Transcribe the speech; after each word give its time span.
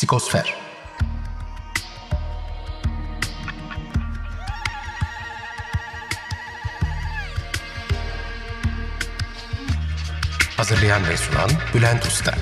Psikosfer 0.00 0.54
Hazırlayan 10.56 11.08
ve 11.08 11.16
sunan 11.16 11.50
Bülent 11.74 12.06
Usta 12.06 12.34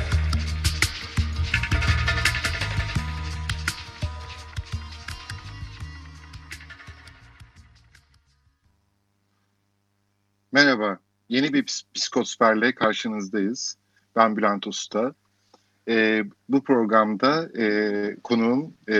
Merhaba, 10.52 10.98
yeni 11.28 11.52
bir 11.52 11.84
psikosferle 11.94 12.74
karşınızdayız. 12.74 13.76
Ben 14.16 14.36
Bülent 14.36 14.66
Usta. 14.66 15.14
E, 15.88 16.24
bu 16.48 16.64
programda 16.64 17.48
e, 17.58 18.16
konuğum 18.24 18.74
e, 18.90 18.98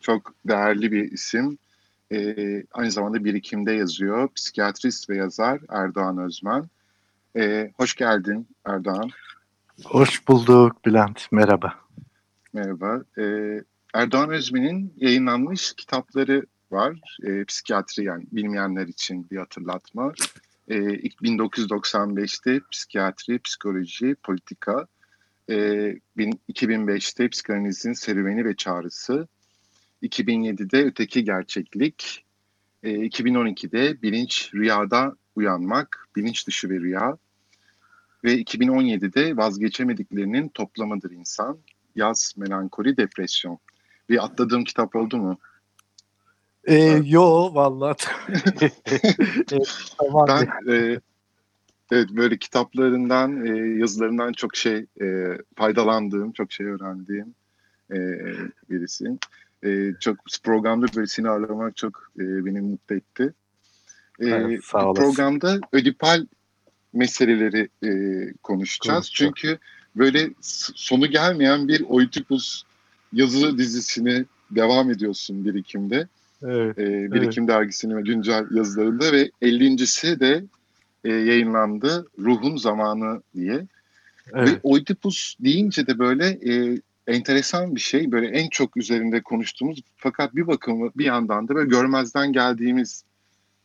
çok 0.00 0.34
değerli 0.48 0.92
bir 0.92 1.12
isim. 1.12 1.58
E, 2.12 2.36
aynı 2.72 2.90
zamanda 2.90 3.24
birikimde 3.24 3.72
yazıyor. 3.72 4.28
Psikiyatrist 4.34 5.10
ve 5.10 5.16
yazar 5.16 5.60
Erdoğan 5.68 6.18
Özmen. 6.18 6.64
E, 7.36 7.70
hoş 7.76 7.94
geldin 7.94 8.48
Erdoğan. 8.64 9.10
Hoş 9.84 10.28
bulduk 10.28 10.84
Bülent. 10.84 11.32
Merhaba. 11.32 11.74
Merhaba. 12.52 13.04
E, 13.18 13.24
Erdoğan 13.94 14.30
Özmen'in 14.30 14.94
yayınlanmış 14.96 15.72
kitapları 15.72 16.46
var. 16.70 17.16
E, 17.22 17.44
psikiyatri 17.44 18.04
yani 18.04 18.24
bilmeyenler 18.32 18.86
için 18.86 19.30
bir 19.30 19.36
hatırlatma. 19.36 20.12
E, 20.68 20.78
1995'te 20.78 22.60
psikiyatri, 22.70 23.38
psikoloji, 23.38 24.14
politika, 24.22 24.86
e, 25.50 25.54
2005'te 26.52 27.28
psikanalizin 27.28 27.92
serüveni 27.92 28.44
ve 28.44 28.56
çağrısı, 28.56 29.28
2007'de 30.02 30.84
öteki 30.84 31.24
gerçeklik, 31.24 32.24
e, 32.82 32.90
2012'de 32.90 34.02
bilinç 34.02 34.50
rüyada 34.54 35.16
uyanmak, 35.36 36.08
bilinç 36.16 36.46
dışı 36.46 36.70
bir 36.70 36.80
rüya 36.80 37.18
ve 38.24 38.34
2017'de 38.34 39.36
vazgeçemediklerinin 39.36 40.48
toplamıdır 40.48 41.10
insan, 41.10 41.58
yaz, 41.96 42.34
melankoli, 42.36 42.96
depresyon. 42.96 43.58
Bir 44.08 44.24
atladığım 44.24 44.64
kitap 44.64 44.96
oldu 44.96 45.16
mu? 45.16 45.38
Ee, 46.64 47.02
yo 47.04 47.54
vallahi. 47.54 47.96
tamam. 49.98 50.26
Ben 50.28 50.72
e, 50.72 51.00
evet 51.92 52.08
böyle 52.10 52.36
kitaplarından, 52.36 53.46
e, 53.46 53.78
yazılarından 53.78 54.32
çok 54.32 54.56
şey 54.56 54.86
e, 55.00 55.38
faydalandığım, 55.56 56.32
çok 56.32 56.52
şey 56.52 56.66
öğrendiğim 56.66 57.34
e, 57.92 57.98
birisi. 58.70 59.18
E, 59.64 59.92
çok 60.00 60.16
programda 60.42 60.86
böyle 60.96 61.06
seni 61.06 61.28
ağırlamak 61.28 61.76
çok 61.76 62.10
e, 62.18 62.44
beni 62.44 62.60
mutlu 62.60 62.94
etti. 62.96 63.32
E, 64.20 64.26
evet, 64.26 64.64
sağ 64.64 64.86
olasın. 64.86 65.02
Programda 65.02 65.60
ödipal 65.72 66.26
meseleleri 66.92 67.68
e, 67.84 67.90
konuşacağız. 68.42 68.96
Konuşacağım. 68.96 69.32
Çünkü 69.36 69.58
böyle 69.96 70.30
sonu 70.74 71.06
gelmeyen 71.06 71.68
bir 71.68 71.84
Oedipus 71.88 72.62
yazı 73.12 73.58
dizisini 73.58 74.24
devam 74.50 74.90
ediyorsun 74.90 75.44
birikimde. 75.44 76.08
Evet, 76.42 76.78
e, 76.78 77.12
Birikim 77.12 77.44
evet. 77.44 77.54
dergisinin 77.54 78.04
güncel 78.04 78.46
yazılarında 78.50 79.12
ve 79.12 79.30
50.si 79.42 80.20
de 80.20 80.44
e, 81.06 81.12
yayınlandı. 81.12 82.06
Ruhun 82.18 82.56
Zamanı 82.56 83.22
diye. 83.34 83.66
Evet. 84.34 84.48
Ve 84.48 84.60
Oedipus 84.62 85.36
deyince 85.40 85.86
de 85.86 85.98
böyle 85.98 86.26
e, 86.26 86.80
enteresan 87.06 87.74
bir 87.74 87.80
şey. 87.80 88.12
Böyle 88.12 88.26
en 88.26 88.48
çok 88.48 88.76
üzerinde 88.76 89.22
konuştuğumuz 89.22 89.80
fakat 89.96 90.36
bir 90.36 90.46
bakımı 90.46 90.90
bir 90.96 91.04
yandan 91.04 91.48
da 91.48 91.54
böyle 91.54 91.68
görmezden 91.68 92.32
geldiğimiz 92.32 93.04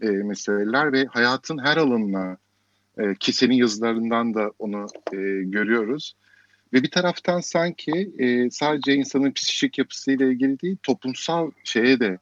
e, 0.01 0.07
meseleler 0.07 0.93
ve 0.93 1.05
hayatın 1.05 1.57
her 1.57 1.77
alanına 1.77 2.37
e, 2.97 3.15
ki 3.15 3.33
senin 3.33 3.55
yazılarından 3.55 4.33
da 4.33 4.51
onu 4.59 4.87
e, 5.13 5.17
görüyoruz. 5.43 6.15
Ve 6.73 6.83
bir 6.83 6.91
taraftan 6.91 7.39
sanki 7.39 8.11
e, 8.19 8.49
sadece 8.49 8.93
insanın 8.93 9.31
psikik 9.31 9.77
yapısıyla 9.77 10.25
ilgili 10.25 10.59
değil, 10.59 10.77
toplumsal 10.83 11.51
şeye 11.63 11.99
de 11.99 12.17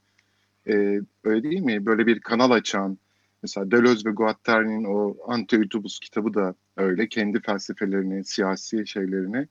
e, 0.67 1.01
öyle 1.23 1.43
değil 1.43 1.61
mi? 1.61 1.85
Böyle 1.85 2.07
bir 2.07 2.19
kanal 2.19 2.51
açan, 2.51 2.97
mesela 3.43 3.71
Deleuze 3.71 4.09
ve 4.09 4.13
Guattari'nin 4.13 4.83
o 4.83 5.15
Anti-Utopus 5.27 5.99
kitabı 5.99 6.33
da 6.33 6.55
öyle. 6.77 7.09
Kendi 7.09 7.41
felsefelerini, 7.41 8.25
siyasi 8.25 8.87
şeylerini 8.87 9.47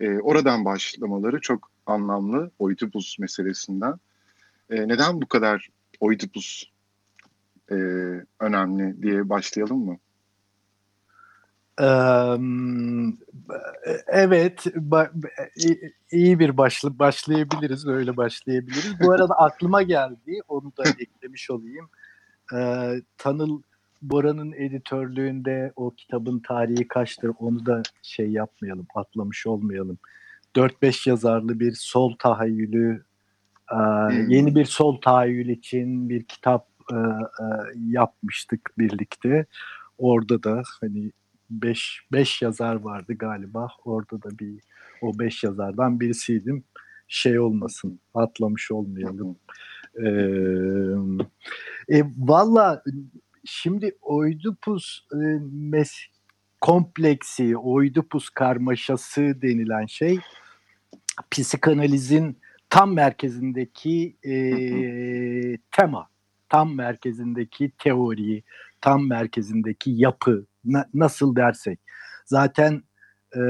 e, 0.00 0.18
oradan 0.18 0.64
başlamaları 0.64 1.40
çok 1.40 1.70
anlamlı 1.86 2.50
Oedipus 2.58 3.18
meselesinden. 3.18 3.94
E, 4.70 4.88
neden 4.88 5.22
bu 5.22 5.26
kadar 5.26 5.68
Oedipus 6.00 6.64
e, 7.70 7.74
önemli 8.40 9.02
diye 9.02 9.28
başlayalım 9.28 9.78
mı? 9.78 9.98
Evet, 14.06 14.64
iyi 16.10 16.38
bir 16.38 16.56
başlı 16.56 16.98
başlayabiliriz, 16.98 17.86
öyle 17.86 18.16
başlayabiliriz. 18.16 19.00
Bu 19.00 19.12
arada 19.12 19.34
aklıma 19.34 19.82
geldi, 19.82 20.40
onu 20.48 20.72
da 20.76 20.82
eklemiş 20.98 21.50
olayım. 21.50 21.90
Tanıl 23.18 23.62
Bora'nın 24.02 24.52
editörlüğünde 24.52 25.72
o 25.76 25.90
kitabın 25.90 26.38
tarihi 26.38 26.88
kaçtır 26.88 27.30
onu 27.38 27.66
da 27.66 27.82
şey 28.02 28.30
yapmayalım, 28.30 28.86
atlamış 28.94 29.46
olmayalım. 29.46 29.98
4-5 30.56 31.08
yazarlı 31.08 31.60
bir 31.60 31.72
sol 31.72 32.14
tahayyülü, 32.18 33.04
hmm. 33.66 34.28
yeni 34.28 34.54
bir 34.54 34.64
sol 34.64 35.00
tahayyül 35.00 35.48
için 35.48 36.08
bir 36.08 36.24
kitap 36.24 36.72
yapmıştık 37.76 38.70
birlikte. 38.78 39.46
Orada 39.98 40.42
da 40.42 40.62
hani 40.80 41.12
5 41.50 42.00
5 42.12 42.42
yazar 42.42 42.74
vardı 42.74 43.14
galiba. 43.14 43.68
Orada 43.84 44.22
da 44.22 44.38
bir 44.38 44.60
o 45.02 45.18
5 45.18 45.44
yazardan 45.44 46.00
birisiydim. 46.00 46.64
Şey 47.08 47.38
olmasın, 47.38 48.00
atlamış 48.14 48.70
olmayalım. 48.70 49.30
Ee, 49.30 49.62
e, 51.88 52.02
Valla 52.18 52.82
şimdi 53.44 53.96
Oidipus 54.02 55.06
e, 55.12 55.16
mes 55.52 55.92
kompleksi, 56.60 57.56
Oidipus 57.56 58.30
karmaşası 58.30 59.20
denilen 59.42 59.86
şey 59.86 60.18
psikanalizin 61.30 62.38
tam 62.70 62.94
merkezindeki 62.94 64.16
e, 64.24 64.32
tema, 65.70 66.08
tam 66.48 66.74
merkezindeki 66.74 67.72
teori, 67.78 68.42
tam 68.80 69.08
merkezindeki 69.08 69.90
yapı 69.90 70.46
na, 70.64 70.86
nasıl 70.94 71.36
dersek. 71.36 71.80
Zaten 72.24 72.82
e, 73.34 73.42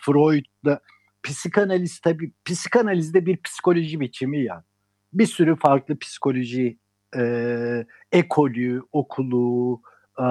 Freud'da 0.00 0.80
psikanaliz 1.22 2.00
tabi 2.00 2.32
psikanalizde 2.44 3.26
bir 3.26 3.36
psikoloji 3.36 4.00
biçimi 4.00 4.44
ya. 4.44 4.64
Bir 5.16 5.26
sürü 5.26 5.56
farklı 5.56 5.98
psikoloji 5.98 6.78
e, 7.16 7.22
ekolü, 8.12 8.82
okulu, 8.92 9.82
e, 10.18 10.26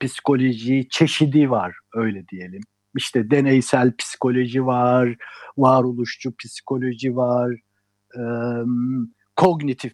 psikoloji 0.00 0.88
çeşidi 0.90 1.50
var 1.50 1.76
öyle 1.94 2.28
diyelim. 2.28 2.62
İşte 2.96 3.30
deneysel 3.30 3.96
psikoloji 3.96 4.66
var, 4.66 5.16
varoluşçu 5.58 6.36
psikoloji 6.36 7.16
var, 7.16 7.56
e, 8.16 8.22
kognitif 9.36 9.92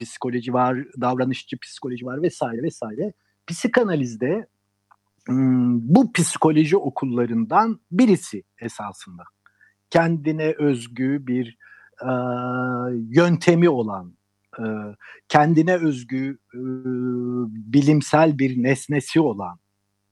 psikoloji 0.00 0.52
var, 0.52 0.78
davranışçı 1.00 1.58
psikoloji 1.58 2.06
var 2.06 2.22
vesaire 2.22 2.62
vesaire. 2.62 3.12
Psikanalizde 3.46 4.46
bu 5.28 6.12
psikoloji 6.12 6.76
okullarından 6.76 7.80
birisi 7.90 8.42
esasında. 8.60 9.22
Kendine 9.90 10.54
özgü 10.58 11.26
bir 11.26 11.56
e, 12.02 12.10
yöntemi 13.08 13.68
olan, 13.68 14.16
e, 14.58 14.64
kendine 15.28 15.76
özgü 15.76 16.38
e, 16.54 16.58
bilimsel 17.72 18.38
bir 18.38 18.62
nesnesi 18.62 19.20
olan, 19.20 19.58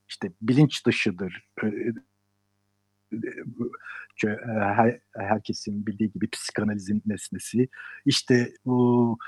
işte 0.09 0.33
bilinç 0.43 0.87
dışıdır. 0.87 1.49
E, 1.63 1.69
her, 4.59 4.99
herkesin 5.17 5.87
bildiği 5.87 6.13
gibi 6.13 6.31
psikanalizin 6.31 7.03
nesnesi. 7.07 7.69
İşte 8.07 8.53
bu 8.65 9.19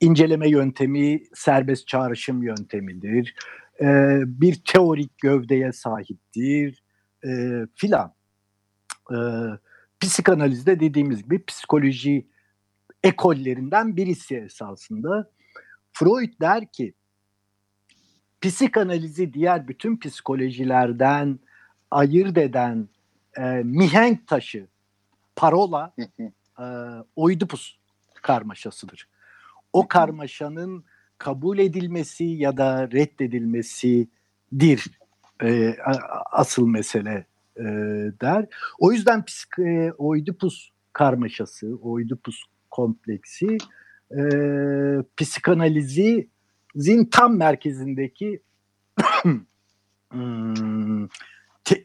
inceleme 0.00 0.48
yöntemi 0.48 1.22
serbest 1.34 1.88
çağrışım 1.88 2.42
yöntemidir. 2.42 3.34
E, 3.80 4.20
bir 4.26 4.60
teorik 4.64 5.18
gövdeye 5.18 5.72
sahiptir 5.72 6.82
e, 7.24 7.62
filan. 7.74 8.14
E, 9.10 9.18
psikanalizde 10.00 10.80
dediğimiz 10.80 11.22
gibi 11.22 11.44
psikoloji 11.44 12.26
ekollerinden 13.02 13.96
birisi 13.96 14.36
esasında. 14.36 15.30
Freud 15.92 16.40
der 16.40 16.72
ki 16.72 16.94
psikanalizi 18.40 19.32
diğer 19.32 19.68
bütün 19.68 19.98
psikolojilerden 19.98 21.38
ayırt 21.90 22.38
eden 22.38 22.88
e, 23.36 23.42
mihenk 23.64 24.26
taşı, 24.26 24.66
parola, 25.36 25.94
e, 25.98 26.32
oidipus 27.16 27.76
karmaşasıdır. 28.22 29.08
O 29.72 29.88
karmaşanın 29.88 30.84
kabul 31.18 31.58
edilmesi 31.58 32.24
ya 32.24 32.56
da 32.56 32.90
reddedilmesidir 32.90 34.90
e, 35.42 35.76
asıl 36.32 36.66
mesele 36.66 37.26
e, 37.58 37.64
der. 38.20 38.46
O 38.78 38.92
yüzden 38.92 39.24
psik, 39.24 39.58
e, 39.58 39.92
Oidipus 39.98 40.70
karmaşası, 40.92 41.76
Oidipus 41.82 42.42
kompleksi 42.70 43.58
e, 44.10 44.20
psikanalizin 45.16 46.30
tam 47.10 47.36
merkezindeki 47.36 48.42
hmm, 50.10 51.08
te, 51.64 51.84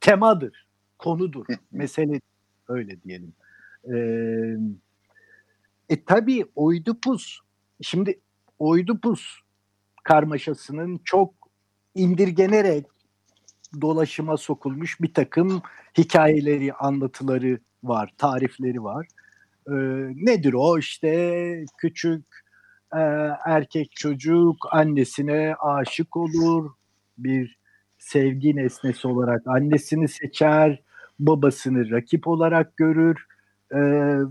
temadır, 0.00 0.66
konudur, 0.98 1.46
mesele 1.72 2.20
öyle 2.68 3.02
diyelim. 3.02 3.32
E, 3.84 3.96
e 5.88 6.04
tabii 6.04 6.44
Oidipus, 6.54 7.40
şimdi 7.82 8.20
Oidipus 8.58 9.40
karmaşasının 10.04 11.00
çok 11.04 11.34
indirgenerek 11.94 12.86
dolaşıma 13.80 14.36
sokulmuş 14.36 15.00
bir 15.00 15.14
takım 15.14 15.62
hikayeleri, 15.98 16.72
anlatıları 16.72 17.58
var, 17.84 18.14
tarifleri 18.18 18.84
var. 18.84 19.06
Ee, 19.68 19.72
nedir 20.14 20.52
o? 20.52 20.78
İşte 20.78 21.64
küçük 21.78 22.24
e, 22.94 23.00
erkek 23.46 23.92
çocuk 23.96 24.56
annesine 24.70 25.54
aşık 25.54 26.16
olur, 26.16 26.70
bir 27.18 27.58
sevgi 27.98 28.56
nesnesi 28.56 29.08
olarak 29.08 29.46
annesini 29.46 30.08
seçer, 30.08 30.82
babasını 31.18 31.90
rakip 31.90 32.28
olarak 32.28 32.76
görür 32.76 33.26
e, 33.70 33.78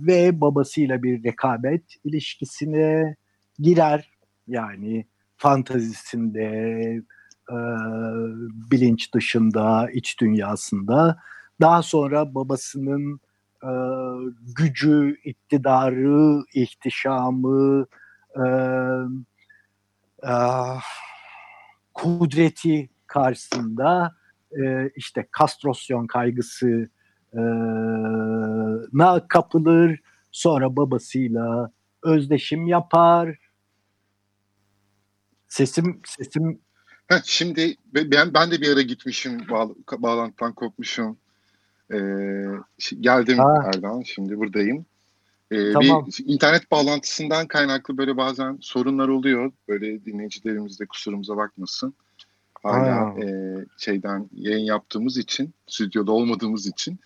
ve 0.08 0.42
babasıyla 0.42 1.04
bir 1.04 1.24
rekabet 1.24 1.84
ilişkisine 2.04 3.16
girer. 3.60 4.10
Yani 4.48 5.06
fantazisinde, 5.38 7.02
e, 7.50 7.58
bilinç 8.72 9.14
dışında, 9.14 9.90
iç 9.94 10.20
dünyasında. 10.22 11.18
Daha 11.62 11.82
sonra 11.82 12.36
babasının 12.36 13.20
e, 13.64 13.72
gücü, 14.56 15.18
iktidarı, 15.24 16.44
ihtişamı, 16.54 17.86
e, 18.36 18.44
e, 20.24 20.34
kudreti 21.94 22.90
karşısında 23.08 24.16
e, 24.52 24.90
işte 24.96 25.28
kastrosyon 25.32 26.08
kaygısı 26.08 26.90
na 28.94 29.28
kapılır. 29.28 30.00
Sonra 30.32 30.76
babasıyla 30.76 31.72
özdeşim 32.04 32.68
yapar. 32.68 33.38
Sesim 35.48 36.02
sesim 36.06 36.60
Heh, 37.08 37.22
şimdi 37.24 37.76
ben 37.94 38.34
ben 38.34 38.52
de 38.52 38.62
bir 38.62 38.74
ara 38.74 38.82
gitmişim 38.82 39.50
bağ, 39.50 39.70
bağlantıdan 39.98 40.54
kopmuşum. 40.54 41.18
Ee, 41.94 41.98
geldim 43.00 43.38
ha. 43.38 43.72
Erdoğan 43.74 44.02
şimdi 44.02 44.38
buradayım. 44.38 44.86
Ee, 45.52 45.72
tamam. 45.72 46.08
Bir 46.08 46.34
internet 46.34 46.72
bağlantısından 46.72 47.48
kaynaklı 47.48 47.98
böyle 47.98 48.18
bazen 48.18 48.58
sorunlar 48.62 49.08
oluyor. 49.08 49.52
Böyle 49.68 50.06
dinleyicilerimiz 50.06 50.80
de 50.80 50.86
kusurumuza 50.86 51.38
bakmasın. 51.38 51.94
Hala 52.64 53.24
e, 53.24 53.26
şeyden 53.78 54.30
yayın 54.34 54.66
yaptığımız 54.66 55.18
için, 55.18 55.54
stüdyoda 55.68 56.12
olmadığımız 56.12 56.68
için. 56.68 57.00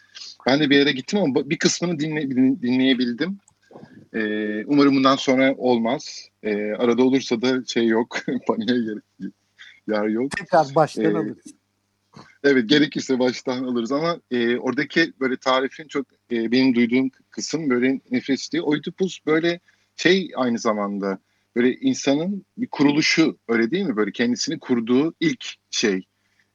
Ben 0.46 0.60
de 0.60 0.70
bir 0.70 0.76
yere 0.76 0.92
gittim 0.92 1.20
ama 1.20 1.50
bir 1.50 1.58
kısmını 1.58 2.00
dinle, 2.00 2.32
dinleyebildim. 2.62 3.40
Ee, 4.14 4.66
umarım 4.66 4.96
bundan 4.96 5.16
sonra 5.16 5.56
olmaz. 5.58 6.30
Ee, 6.44 6.72
arada 6.72 7.04
olursa 7.04 7.42
da 7.42 7.66
şey 7.66 7.88
yok, 7.88 8.18
paniğe 8.48 8.96
yer, 9.88 10.06
yok. 10.06 10.31
Tekrar 10.31 10.75
baştan 10.75 11.04
ee, 11.04 11.18
alırız. 11.18 11.54
Evet 12.44 12.69
gerekirse 12.69 13.19
baştan 13.19 13.63
alırız 13.63 13.92
ama 13.92 14.19
e, 14.31 14.57
oradaki 14.57 15.13
böyle 15.19 15.38
tarifin 15.38 15.88
çok 15.88 16.06
e, 16.31 16.51
benim 16.51 16.75
duyduğum 16.75 17.10
kısım 17.30 17.69
böyle 17.69 18.00
nefesli. 18.12 18.62
Oedipus 18.62 19.25
böyle 19.25 19.60
şey 19.95 20.31
aynı 20.36 20.60
zamanda 20.60 21.19
böyle 21.56 21.75
insanın 21.75 22.45
bir 22.57 22.68
kuruluşu 22.68 23.38
öyle 23.48 23.72
değil 23.72 23.86
mi? 23.86 23.95
Böyle 23.95 24.12
kendisini 24.12 24.60
kurduğu 24.60 25.13
ilk 25.19 25.45
şey, 25.72 26.06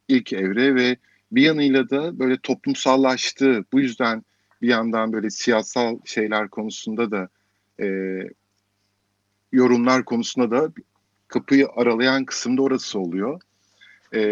ilk 0.08 0.32
evre 0.32 0.74
ve 0.74 0.96
bir 1.32 1.42
yanıyla 1.42 1.90
da 1.90 2.18
böyle 2.18 2.36
toplumsallaştığı 2.38 3.64
bu 3.72 3.80
yüzden 3.80 4.24
bir 4.62 4.68
yandan 4.68 5.12
böyle 5.12 5.30
siyasal 5.30 5.98
şeyler 6.04 6.48
konusunda 6.48 7.10
da 7.10 7.28
e, 7.80 7.86
yorumlar 9.52 10.04
konusunda 10.04 10.50
da 10.50 10.72
kapıyı 11.32 11.68
aralayan 11.76 12.24
kısım 12.24 12.56
da 12.56 12.62
orası 12.62 12.98
oluyor. 12.98 13.40
E, 14.14 14.22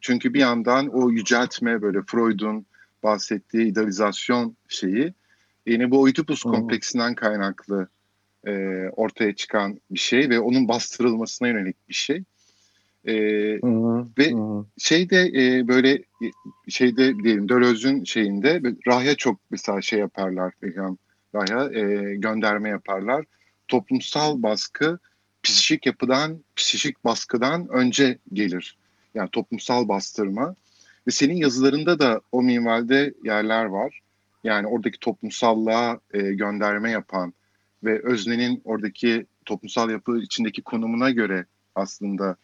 çünkü 0.00 0.34
bir 0.34 0.40
yandan 0.40 0.88
o 0.88 1.10
yüceltme 1.10 1.82
böyle 1.82 2.02
Freud'un 2.02 2.66
bahsettiği 3.02 3.66
idealizasyon 3.66 4.56
şeyi 4.68 5.14
yine 5.66 5.90
bu 5.90 6.00
Oedipus 6.00 6.44
hmm. 6.44 6.52
kompleksinden 6.52 7.14
kaynaklı 7.14 7.88
e, 8.46 8.52
ortaya 8.96 9.34
çıkan 9.34 9.80
bir 9.90 9.98
şey 9.98 10.28
ve 10.30 10.40
onun 10.40 10.68
bastırılmasına 10.68 11.48
yönelik 11.48 11.88
bir 11.88 11.94
şey. 11.94 12.22
E, 13.04 13.14
hmm. 13.60 14.00
Ve 14.18 14.30
hmm. 14.30 14.64
şeyde 14.78 15.26
e, 15.26 15.68
böyle 15.68 16.02
şeyde 16.68 17.18
diyelim 17.24 17.48
Döloz'un 17.48 18.04
şeyinde 18.04 18.62
Rahya 18.86 19.14
çok 19.14 19.40
mesela 19.50 19.82
şey 19.82 19.98
yaparlar 19.98 20.54
Rahya 21.34 21.80
e, 21.80 22.14
gönderme 22.16 22.68
yaparlar. 22.68 23.24
Toplumsal 23.68 24.42
baskı 24.42 24.98
psikik 25.42 25.86
yapıdan, 25.86 26.44
psikik 26.56 27.04
baskıdan 27.04 27.68
önce 27.68 28.18
gelir. 28.32 28.76
Yani 29.14 29.30
toplumsal 29.30 29.88
bastırma. 29.88 30.54
Ve 31.06 31.10
senin 31.10 31.36
yazılarında 31.36 31.98
da 31.98 32.20
o 32.32 32.42
minvalde 32.42 33.14
yerler 33.24 33.64
var. 33.64 34.00
Yani 34.44 34.66
oradaki 34.66 34.98
toplumsallığa 34.98 36.00
e, 36.14 36.18
gönderme 36.18 36.90
yapan 36.90 37.32
ve 37.84 38.02
öznenin 38.02 38.60
oradaki 38.64 39.26
toplumsal 39.44 39.90
yapı 39.90 40.18
içindeki 40.18 40.62
konumuna 40.62 41.10
göre 41.10 41.44
aslında 41.74 42.36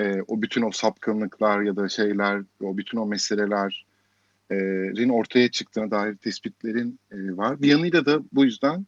e, 0.00 0.22
o 0.28 0.42
bütün 0.42 0.62
o 0.62 0.70
sapkınlıklar 0.70 1.62
ya 1.62 1.76
da 1.76 1.88
şeyler, 1.88 2.42
o 2.62 2.76
bütün 2.76 2.98
o 2.98 3.06
meselelerin 3.06 5.08
ortaya 5.08 5.50
çıktığına 5.50 5.90
dair 5.90 6.16
tespitlerin 6.16 6.98
e, 7.12 7.36
var. 7.36 7.62
Bir 7.62 7.68
yanıyla 7.68 8.06
da 8.06 8.20
bu 8.32 8.44
yüzden 8.44 8.86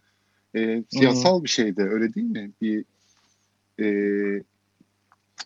e, 0.56 0.82
siyasal 0.88 1.36
hmm. 1.36 1.44
bir 1.44 1.48
şey 1.48 1.76
de 1.76 1.82
öyle 1.82 2.14
değil 2.14 2.30
mi? 2.30 2.50
Bir 2.62 2.84
e, 3.80 4.42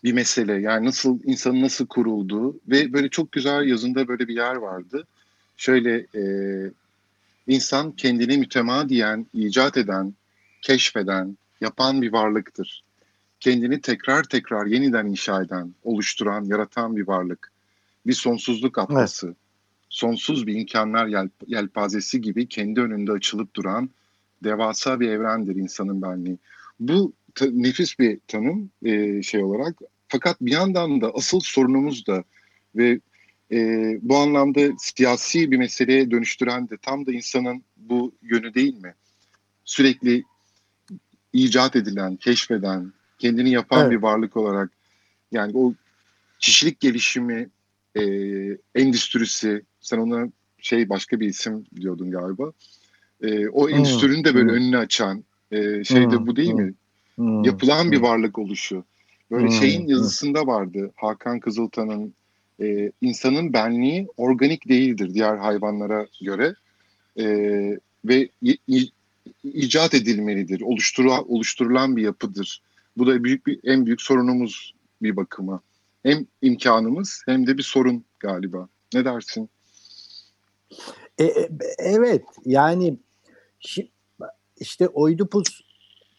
bir 0.03 0.13
mesele. 0.13 0.53
Yani 0.53 0.85
nasıl 0.85 1.19
insanın 1.23 1.61
nasıl 1.61 1.87
kurulduğu 1.87 2.59
ve 2.67 2.93
böyle 2.93 3.09
çok 3.09 3.31
güzel 3.31 3.67
yazında 3.67 4.07
böyle 4.07 4.27
bir 4.27 4.35
yer 4.35 4.55
vardı. 4.55 5.07
Şöyle 5.57 6.05
e, 6.15 6.23
insan 7.47 7.91
kendini 7.91 8.37
mütemadiyen 8.37 9.25
icat 9.33 9.77
eden, 9.77 10.13
keşfeden, 10.61 11.37
yapan 11.61 12.01
bir 12.01 12.13
varlıktır. 12.13 12.83
Kendini 13.39 13.81
tekrar 13.81 14.23
tekrar 14.23 14.65
yeniden 14.65 15.05
inşa 15.05 15.43
eden, 15.43 15.73
oluşturan, 15.83 16.43
yaratan 16.43 16.95
bir 16.95 17.07
varlık. 17.07 17.51
Bir 18.05 18.13
sonsuzluk 18.13 18.77
atlası. 18.77 19.27
Evet. 19.27 19.35
Sonsuz 19.89 20.47
bir 20.47 20.55
imkanlar 20.55 21.07
yel, 21.07 21.29
yelpazesi 21.47 22.21
gibi 22.21 22.47
kendi 22.47 22.81
önünde 22.81 23.11
açılıp 23.11 23.53
duran 23.55 23.89
devasa 24.43 24.99
bir 24.99 25.09
evrendir 25.09 25.55
insanın 25.55 26.01
benliği. 26.01 26.37
Bu 26.79 27.13
ta, 27.35 27.45
nefis 27.51 27.99
bir 27.99 28.19
tanım 28.27 28.69
e, 28.85 29.21
şey 29.21 29.43
olarak. 29.43 29.79
Fakat 30.07 30.41
bir 30.41 30.51
yandan 30.51 31.01
da 31.01 31.11
asıl 31.13 31.39
sorunumuz 31.39 32.07
da 32.07 32.23
ve 32.75 32.99
e, 33.51 33.57
bu 34.01 34.17
anlamda 34.17 34.61
siyasi 34.77 35.51
bir 35.51 35.57
meseleye 35.57 36.11
dönüştüren 36.11 36.69
de 36.69 36.77
tam 36.77 37.05
da 37.05 37.11
insanın 37.11 37.63
bu 37.77 38.11
yönü 38.21 38.53
değil 38.53 38.81
mi? 38.81 38.93
Sürekli 39.65 40.23
icat 41.33 41.75
edilen, 41.75 42.15
keşfeden, 42.15 42.93
kendini 43.19 43.51
yapan 43.51 43.81
evet. 43.81 43.91
bir 43.91 44.01
varlık 44.01 44.37
olarak 44.37 44.71
yani 45.31 45.51
o 45.55 45.73
kişilik 46.39 46.79
gelişimi 46.79 47.49
e, 47.95 48.03
endüstrisi, 48.75 49.63
sen 49.79 49.97
ona 49.97 50.29
şey 50.57 50.89
başka 50.89 51.19
bir 51.19 51.27
isim 51.27 51.65
diyordun 51.75 52.11
galiba. 52.11 52.51
E, 53.21 53.47
o 53.47 53.69
endüstrinin 53.69 54.23
de 54.23 54.35
böyle 54.35 54.51
hmm. 54.51 54.57
önünü 54.57 54.77
açan 54.77 55.23
e, 55.51 55.83
şey 55.83 56.11
de 56.11 56.27
bu 56.27 56.35
değil 56.35 56.51
hmm. 56.51 56.61
mi? 56.61 56.73
Hmm. 57.15 57.43
Yapılan 57.43 57.91
bir 57.91 58.01
varlık 58.01 58.39
oluşu. 58.39 58.83
Böyle 59.31 59.45
hmm. 59.45 59.51
şeyin 59.51 59.87
yazısında 59.87 60.47
vardı 60.47 60.91
Hakan 60.95 61.39
Kızıltan'ın 61.39 62.13
e, 62.61 62.91
insanın 63.01 63.53
benliği 63.53 64.07
organik 64.17 64.69
değildir 64.69 65.13
diğer 65.13 65.37
hayvanlara 65.37 66.07
göre 66.21 66.55
e, 67.19 67.25
ve 68.05 68.29
i, 68.41 68.89
icat 69.43 69.93
edilmelidir, 69.93 70.61
oluşturu, 70.61 71.11
oluşturulan 71.11 71.95
bir 71.95 72.01
yapıdır. 72.01 72.61
Bu 72.97 73.07
da 73.07 73.23
büyük 73.23 73.47
bir 73.47 73.59
en 73.63 73.85
büyük 73.85 74.01
sorunumuz 74.01 74.73
bir 75.01 75.15
bakıma. 75.15 75.61
Hem 76.03 76.25
imkanımız 76.41 77.21
hem 77.25 77.47
de 77.47 77.57
bir 77.57 77.63
sorun 77.63 78.03
galiba. 78.19 78.67
Ne 78.93 79.05
dersin? 79.05 79.49
E, 81.17 81.23
e, 81.23 81.49
evet 81.77 82.23
yani 82.45 82.97
işte 84.57 84.87
Oidipus 84.87 85.61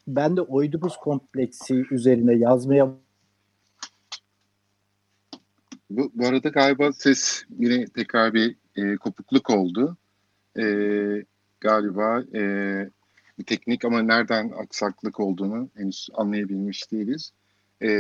ben 0.06 0.36
de 0.36 0.40
Oidipus 0.40 0.96
kompleksi 0.96 1.86
üzerine 1.90 2.34
yazmaya 2.34 2.96
bu, 5.90 6.10
bu 6.14 6.26
arada 6.26 6.48
galiba 6.48 6.92
ses 6.92 7.44
yine 7.58 7.84
tekrar 7.84 8.34
bir 8.34 8.56
e, 8.76 8.96
kopukluk 8.96 9.50
oldu. 9.50 9.96
E, 10.58 10.64
galiba 11.60 12.22
e, 12.34 12.42
bir 13.38 13.44
teknik 13.44 13.84
ama 13.84 14.02
nereden 14.02 14.50
aksaklık 14.50 15.20
olduğunu 15.20 15.70
henüz 15.74 16.08
anlayabilmiş 16.14 16.92
değiliz. 16.92 17.32
E, 17.82 17.90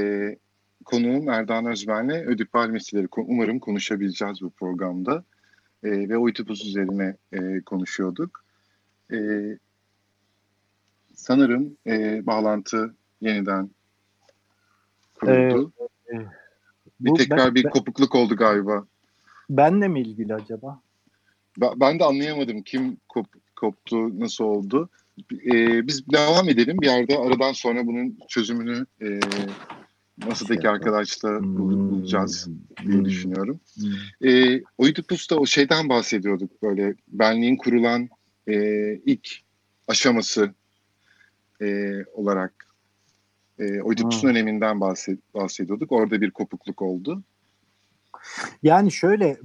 konuğum 0.84 1.28
Erdoğan 1.28 1.66
Özben'le 1.66 2.24
ödipal 2.26 2.68
meseleleri 2.68 3.08
umarım 3.16 3.58
konuşabileceğiz 3.58 4.42
bu 4.42 4.50
programda. 4.50 5.24
E, 5.84 5.90
ve 5.90 6.18
Oidipus 6.18 6.64
üzerine 6.64 7.16
e, 7.32 7.60
konuşuyorduk. 7.60 8.44
E, 9.12 9.16
sanırım 11.16 11.76
e, 11.86 12.26
bağlantı 12.26 12.94
yeniden 13.20 13.70
kuruldu. 15.14 15.72
Ee, 16.12 16.18
bir 17.00 17.14
tekrar 17.14 17.46
ben, 17.46 17.54
bir 17.54 17.62
kopukluk 17.62 18.14
oldu 18.14 18.36
galiba. 18.36 18.86
Benle 19.50 19.88
mi 19.88 20.00
ilgili 20.00 20.34
acaba? 20.34 20.80
Ben, 21.60 21.80
ben 21.80 21.98
de 21.98 22.04
anlayamadım 22.04 22.62
kim 22.62 22.96
kop, 23.08 23.26
koptu, 23.56 24.20
nasıl 24.20 24.44
oldu. 24.44 24.88
Ee, 25.32 25.86
biz 25.86 26.08
devam 26.12 26.48
edelim. 26.48 26.80
Bir 26.80 26.86
yerde 26.86 27.18
aradan 27.18 27.52
sonra 27.52 27.86
bunun 27.86 28.18
çözümünü 28.28 28.86
e, 29.02 29.20
masadaki 30.26 30.68
arkadaşla 30.68 31.40
hmm. 31.40 31.58
bulacağız 31.58 32.48
diye 32.82 32.98
hmm. 32.98 33.04
düşünüyorum. 33.04 33.60
Hmm. 33.74 34.28
E, 34.28 34.62
Oedipus'ta 34.78 35.36
o 35.36 35.46
şeyden 35.46 35.88
bahsediyorduk 35.88 36.62
böyle 36.62 36.94
benliğin 37.08 37.56
kurulan 37.56 38.08
e, 38.46 38.54
ilk 38.94 39.28
aşaması 39.88 40.54
e, 41.60 41.92
olarak 42.14 42.66
e, 43.58 43.82
Oedipus'un 43.82 44.28
öneminden 44.28 44.80
bahsed, 44.80 45.18
bahsediyorduk. 45.34 45.92
Orada 45.92 46.20
bir 46.20 46.30
kopukluk 46.30 46.82
oldu. 46.82 47.22
Yani 48.62 48.92
şöyle 48.92 49.38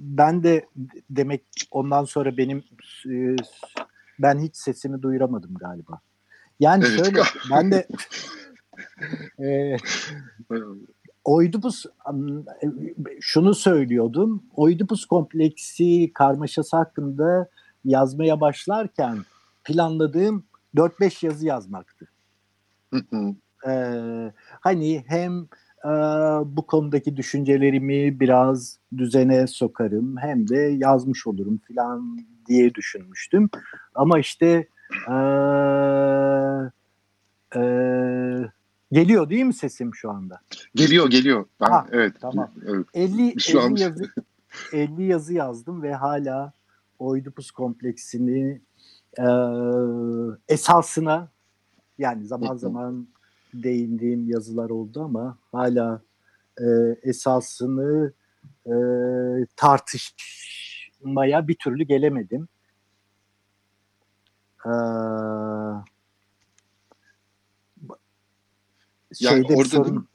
ben 0.00 0.42
de 0.42 0.66
demek 1.10 1.42
ondan 1.70 2.04
sonra 2.04 2.36
benim 2.36 2.64
e, 3.10 3.36
ben 4.18 4.38
hiç 4.38 4.56
sesimi 4.56 5.02
duyuramadım 5.02 5.54
galiba. 5.54 6.00
Yani 6.60 6.84
evet. 6.86 7.04
şöyle 7.04 7.20
ben 7.50 7.72
de 7.72 7.86
e, 9.44 9.76
Oidipus 11.24 11.84
şunu 13.20 13.54
söylüyordum. 13.54 14.42
Oidipus 14.56 15.06
kompleksi 15.06 16.12
karmaşası 16.14 16.76
hakkında 16.76 17.48
yazmaya 17.84 18.40
başlarken 18.40 19.18
planladığım 19.64 20.44
4-5 20.76 21.26
yazı 21.26 21.46
yazmaktı. 21.46 22.08
ee, 23.66 24.32
hani 24.60 25.04
hem 25.06 25.48
e, 25.84 25.90
bu 26.56 26.66
konudaki 26.66 27.16
düşüncelerimi 27.16 28.20
biraz 28.20 28.78
düzene 28.96 29.46
sokarım 29.46 30.16
hem 30.16 30.48
de 30.48 30.58
yazmış 30.58 31.26
olurum 31.26 31.60
falan 31.68 32.18
diye 32.48 32.74
düşünmüştüm. 32.74 33.50
Ama 33.94 34.18
işte 34.18 34.68
e, 35.08 35.16
e, 37.56 37.62
geliyor 38.92 39.30
değil 39.30 39.44
mi 39.44 39.54
sesim 39.54 39.94
şu 39.94 40.10
anda? 40.10 40.40
Geliyor 40.74 41.10
geliyor. 41.10 41.46
Ben, 41.60 41.66
ha, 41.66 41.86
evet. 41.92 42.14
Tamam. 42.20 42.50
Evet. 42.66 42.86
50, 42.94 43.40
şu 43.40 43.58
50 43.58 43.66
an... 43.66 43.76
yazı 43.76 44.04
50 44.72 45.02
yazı 45.04 45.34
yazdım 45.34 45.82
ve 45.82 45.94
hala 45.94 46.52
Oidipus 46.98 47.50
kompleksini 47.50 48.60
e, 49.18 49.26
esasına 50.48 51.28
yani 51.98 52.26
zaman 52.26 52.56
zaman 52.56 53.08
değindiğim 53.54 54.28
yazılar 54.28 54.70
oldu 54.70 55.02
ama 55.02 55.38
hala 55.52 56.02
e, 56.60 56.66
esasını 57.02 58.12
e, 58.66 58.74
tartışmaya 59.56 61.48
bir 61.48 61.54
türlü 61.54 61.84
gelemedim. 61.84 62.48
Ee, 64.66 64.70
yani 69.20 69.46
orada 69.54 69.68
sorun... 69.68 70.08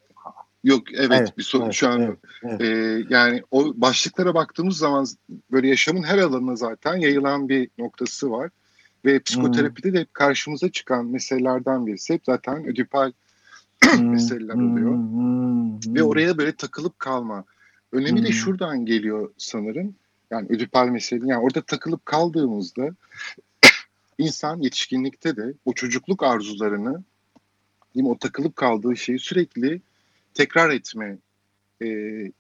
Yok 0.64 0.84
evet, 0.94 1.12
evet 1.12 1.38
bir 1.38 1.44
sorun 1.44 1.64
evet, 1.64 1.74
şu 1.74 1.90
an 1.90 2.02
evet, 2.02 2.20
evet. 2.44 2.62
E, 2.62 2.66
yani 3.10 3.44
o 3.52 3.74
başlıklara 3.76 4.34
baktığımız 4.34 4.78
zaman 4.78 5.06
böyle 5.52 5.68
yaşamın 5.68 6.04
her 6.04 6.18
alanına 6.18 6.56
zaten 6.56 6.96
yayılan 6.96 7.50
bir 7.50 7.70
noktası 7.78 8.32
var. 8.32 8.52
Ve 9.06 9.20
psikoterapide 9.20 9.88
hmm. 9.88 9.96
de 9.96 10.00
hep 10.00 10.14
karşımıza 10.14 10.72
çıkan 10.72 11.06
meselelerden 11.06 11.88
birisi 11.88 12.14
hep 12.14 12.22
zaten 12.26 12.66
ödipal 12.68 13.12
hmm. 13.84 14.10
meseleler 14.10 14.54
oluyor. 14.54 14.92
Hmm. 14.92 15.96
Ve 15.96 16.04
oraya 16.04 16.38
böyle 16.38 16.52
takılıp 16.52 17.00
kalma. 17.00 17.46
Önemi 17.92 18.20
hmm. 18.20 18.26
de 18.26 18.32
şuradan 18.32 18.86
geliyor 18.86 19.32
sanırım. 19.38 19.96
Yani 20.32 20.48
ödipal 20.50 20.88
mesele. 20.88 21.28
Yani 21.28 21.44
orada 21.44 21.62
takılıp 21.62 22.06
kaldığımızda 22.06 22.90
insan 24.18 24.62
yetişkinlikte 24.62 25.36
de 25.36 25.54
o 25.66 25.74
çocukluk 25.74 26.24
arzularını 26.24 27.04
değil 27.96 28.04
mi, 28.04 28.10
o 28.10 28.18
takılıp 28.18 28.56
kaldığı 28.56 28.96
şeyi 28.96 29.20
sürekli 29.20 29.82
tekrar 30.34 30.70
etme 30.70 31.18
e, 31.82 31.88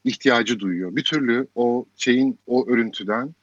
ihtiyacı 0.03 0.59
duyuyor. 0.59 0.95
Bir 0.95 1.03
türlü 1.03 1.47
o 1.55 1.85
şeyin 1.95 2.39
o 2.47 2.67
örüntüden 2.69 3.35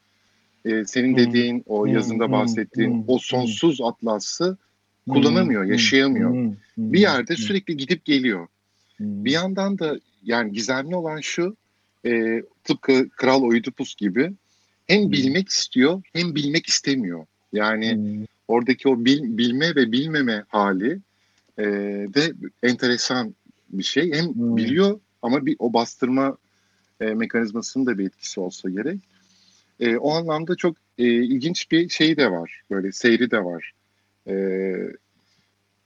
e, 0.68 0.84
senin 0.84 1.16
dediğin 1.16 1.62
o 1.66 1.86
yazında 1.86 2.32
bahsettiğin 2.32 3.04
o 3.06 3.18
sonsuz 3.18 3.80
atlası 3.80 4.56
kullanamıyor, 5.08 5.64
yaşayamıyor. 5.64 6.54
Bir 6.78 7.00
yerde 7.00 7.36
sürekli 7.36 7.76
gidip 7.76 8.04
geliyor. 8.04 8.46
Bir 9.00 9.30
yandan 9.30 9.78
da 9.78 10.00
yani 10.22 10.52
gizemli 10.52 10.96
olan 10.96 11.20
şu 11.20 11.56
e, 12.06 12.42
tıpkı 12.64 13.08
Kral 13.08 13.42
Oidipus 13.42 13.94
gibi 13.94 14.32
hem 14.86 15.12
bilmek 15.12 15.48
istiyor 15.48 16.02
hem 16.12 16.34
bilmek 16.34 16.66
istemiyor. 16.66 17.26
Yani 17.52 18.20
oradaki 18.48 18.88
o 18.88 19.04
bil, 19.04 19.38
bilme 19.38 19.74
ve 19.76 19.92
bilmeme 19.92 20.44
hali 20.48 20.98
e, 21.58 21.64
de 22.14 22.32
enteresan 22.62 23.34
bir 23.70 23.82
şey. 23.82 24.12
Hem 24.12 24.56
biliyor 24.56 25.00
ama 25.22 25.46
bir 25.46 25.56
o 25.58 25.72
bastırma 25.72 26.36
e, 27.00 27.04
mekanizmasının 27.04 27.86
da 27.86 27.98
bir 27.98 28.06
etkisi 28.06 28.40
olsa 28.40 28.70
gerek. 28.70 29.00
E, 29.80 29.96
o 29.96 30.12
anlamda 30.12 30.56
çok 30.56 30.76
e, 30.98 31.04
ilginç 31.04 31.70
bir 31.70 31.88
şey 31.88 32.16
de 32.16 32.30
var. 32.30 32.62
Böyle 32.70 32.92
seyri 32.92 33.30
de 33.30 33.44
var. 33.44 33.72
E, 34.28 34.34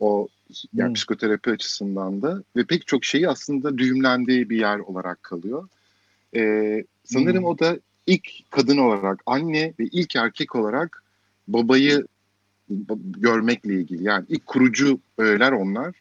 o 0.01 0.29
yani 0.75 0.89
hmm. 0.89 0.95
psikoterapi 0.95 1.51
açısından 1.51 2.23
da 2.23 2.43
ve 2.57 2.65
pek 2.65 2.87
çok 2.87 3.05
şeyi 3.05 3.29
aslında 3.29 3.79
düğümlendiği 3.79 4.51
bir 4.51 4.59
yer 4.59 4.79
olarak 4.79 5.23
kalıyor. 5.23 5.69
E, 6.37 6.85
sanırım 7.05 7.43
hmm. 7.43 7.45
o 7.45 7.59
da 7.59 7.79
ilk 8.07 8.51
kadın 8.51 8.79
olarak, 8.79 9.23
anne 9.27 9.75
ve 9.79 9.85
ilk 9.85 10.17
erkek 10.17 10.57
olarak 10.57 11.05
babayı 11.49 12.07
görmekle 13.05 13.75
ilgili. 13.75 14.05
Yani 14.05 14.25
ilk 14.29 14.47
kurucu 14.47 15.01
öğeler 15.19 15.53
onlar. 15.53 15.95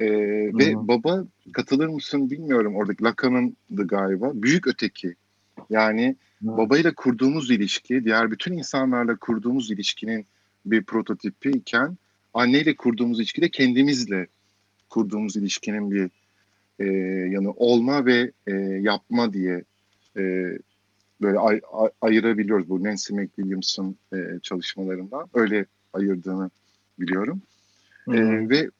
Ee, 0.00 0.06
hmm. 0.06 0.58
Ve 0.58 0.88
baba 0.88 1.24
katılır 1.52 1.88
mısın 1.88 2.30
bilmiyorum 2.30 2.76
oradaki 2.76 3.04
Lacan'ındı 3.04 3.86
galiba. 3.86 4.30
Büyük 4.34 4.66
öteki. 4.66 5.14
Yani 5.70 6.16
babayla 6.40 6.94
kurduğumuz 6.94 7.50
ilişki 7.50 8.04
diğer 8.04 8.30
bütün 8.30 8.52
insanlarla 8.52 9.16
kurduğumuz 9.16 9.70
ilişkinin 9.70 10.26
bir 10.66 10.84
prototipi 10.84 11.50
iken 11.50 11.96
anneyle 12.34 12.76
kurduğumuz 12.76 13.18
ilişki 13.18 13.42
de 13.42 13.50
kendimizle 13.50 14.26
kurduğumuz 14.88 15.36
ilişkinin 15.36 15.90
bir 15.90 16.10
e, 16.78 16.84
yanı 17.30 17.50
olma 17.52 18.06
ve 18.06 18.32
e, 18.46 18.52
yapma 18.80 19.32
diye 19.32 19.64
e, 20.16 20.22
böyle 21.20 21.38
ay, 21.38 21.60
ay, 21.72 21.88
ayırabiliyoruz 22.00 22.68
bu 22.68 22.84
Nancy 22.84 23.14
McWilliams'ın 23.14 23.96
e, 24.12 24.16
çalışmalarından 24.42 25.28
öyle 25.34 25.64
ayırdığını 25.92 26.50
biliyorum. 26.98 27.42
E, 28.08 28.48
ve 28.48 28.70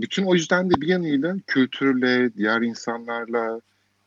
bütün 0.00 0.24
o 0.24 0.34
yüzden 0.34 0.70
de 0.70 0.80
bir 0.80 0.88
yanıyla 0.88 1.36
kültürle, 1.46 2.34
diğer 2.34 2.62
insanlarla, 2.62 3.60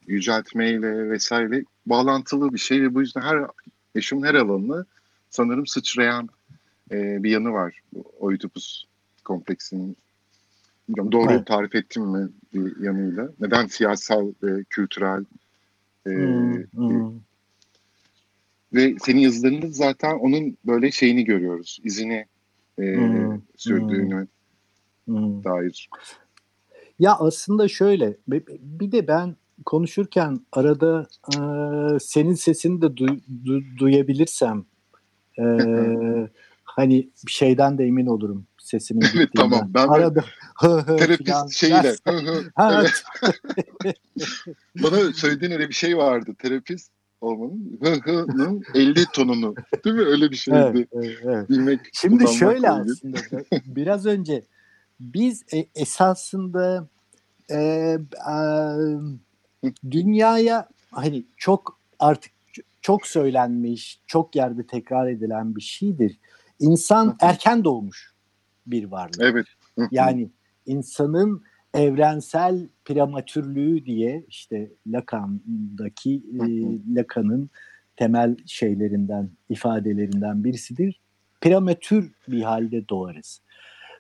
yüceltmeyle 0.07 1.09
vesaire 1.09 1.63
bağlantılı 1.89 2.53
bir 2.53 2.60
şey 2.60 2.81
ve 2.81 2.93
bu 2.93 3.01
yüzden 3.01 3.22
her 3.22 3.46
yaşamın 3.96 4.27
her 4.27 4.36
alanını 4.36 4.86
sanırım 5.29 5.67
sıçrayan 5.67 6.29
e, 6.91 7.24
bir 7.24 7.29
yanı 7.29 7.51
var 7.53 7.81
Oedipus 8.19 8.86
kompleksinin. 9.25 9.98
Bilmiyorum, 10.89 11.12
doğru 11.12 11.31
evet. 11.31 11.48
tarif 11.48 11.75
ettim 11.75 12.03
mi 12.03 12.29
bir 12.53 12.84
yanıyla? 12.84 13.29
Neden 13.39 13.67
siyasal 13.67 14.34
ve 14.43 14.63
kültürel 14.63 15.25
e, 16.05 16.10
hmm, 16.10 16.63
hmm. 16.74 17.19
ve 18.74 18.96
senin 19.00 19.19
yazılarında 19.19 19.67
zaten 19.69 20.15
onun 20.19 20.58
böyle 20.65 20.91
şeyini 20.91 21.24
görüyoruz, 21.24 21.79
izini 21.84 22.25
e, 22.79 22.96
hmm, 22.96 23.41
sürdüğünü 23.58 24.27
hmm. 25.05 25.43
dair. 25.43 25.89
Ya 27.00 27.15
aslında 27.15 27.67
şöyle 27.67 28.17
bir 28.51 28.91
de 28.91 29.08
ben 29.08 29.36
konuşurken 29.65 30.39
arada 30.51 31.07
e, 31.27 31.33
senin 31.99 32.33
sesini 32.33 32.81
de 32.81 32.85
du- 32.85 33.19
du- 33.45 33.77
duyabilirsem 33.77 34.65
e, 35.39 35.43
hani 36.63 37.09
bir 37.25 37.31
şeyden 37.31 37.77
de 37.77 37.85
emin 37.85 38.05
olurum 38.05 38.45
sesimin 38.57 39.01
Evet 39.01 39.13
gittiğinden. 39.13 39.49
tamam. 39.49 39.71
Ben 39.73 39.87
arada 39.87 40.23
terapist 40.97 41.63
Ha, 42.55 42.81
evet. 42.81 43.03
Bana 44.83 45.13
söylediğin 45.13 45.51
öyle 45.51 45.69
bir 45.69 45.73
şey 45.73 45.97
vardı. 45.97 46.35
Terapist 46.37 46.91
olmanın 47.21 47.79
hı 47.83 47.91
hı'nın 48.11 48.63
50 48.73 49.05
tonunu. 49.13 49.55
Değil 49.85 49.95
mi? 49.95 50.01
Öyle 50.01 50.31
bir 50.31 50.35
şeydi. 50.35 50.57
evet, 50.57 50.87
evet, 50.93 51.17
evet. 51.23 51.49
Bilmek, 51.49 51.79
Şimdi 51.93 52.27
şöyle 52.27 52.57
ilgili. 52.57 52.69
aslında 52.69 53.17
biraz 53.65 54.05
önce 54.05 54.43
biz 54.99 55.43
e, 55.53 55.65
esasında 55.75 56.87
e, 57.51 57.57
e, 57.57 58.35
dünyaya 59.91 60.69
hani 60.91 61.25
çok 61.37 61.79
artık 61.99 62.31
çok 62.81 63.07
söylenmiş, 63.07 64.01
çok 64.07 64.35
yerde 64.35 64.67
tekrar 64.67 65.07
edilen 65.07 65.55
bir 65.55 65.61
şeydir. 65.61 66.19
İnsan 66.59 67.17
erken 67.21 67.63
doğmuş 67.63 68.13
bir 68.67 68.83
varlık. 68.83 69.21
Evet. 69.21 69.45
Yani 69.91 70.29
insanın 70.65 71.43
evrensel 71.73 72.67
prematürlüğü 72.85 73.85
diye 73.85 74.25
işte 74.27 74.71
Lacan'daki 74.87 76.23
e. 76.33 76.95
Lacan'ın 76.95 77.49
temel 77.95 78.37
şeylerinden, 78.45 79.29
ifadelerinden 79.49 80.43
birisidir. 80.43 81.01
Prematür 81.41 82.11
bir 82.27 82.41
halde 82.41 82.89
doğarız. 82.89 83.41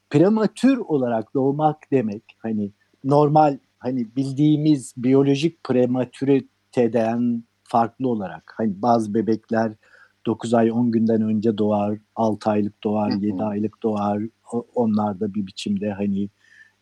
Prematür 0.09 0.77
olarak 0.77 1.33
doğmak 1.33 1.91
demek 1.91 2.23
hani 2.39 2.71
normal 3.03 3.57
hani 3.79 4.15
bildiğimiz 4.15 4.93
biyolojik 4.97 5.63
prematüriteden 5.63 7.43
farklı 7.63 8.07
olarak 8.07 8.53
hani 8.57 8.81
bazı 8.81 9.13
bebekler 9.13 9.71
9 10.25 10.53
ay 10.53 10.71
10 10.71 10.91
günden 10.91 11.21
önce 11.21 11.57
doğar, 11.57 11.97
6 12.15 12.49
aylık 12.49 12.83
doğar, 12.83 13.11
Hı 13.11 13.15
hı. 13.15 13.25
7 13.25 13.43
aylık 13.43 13.83
doğar. 13.83 14.21
Onlar 14.75 15.19
da 15.19 15.33
bir 15.33 15.47
biçimde 15.47 15.91
hani 15.91 16.29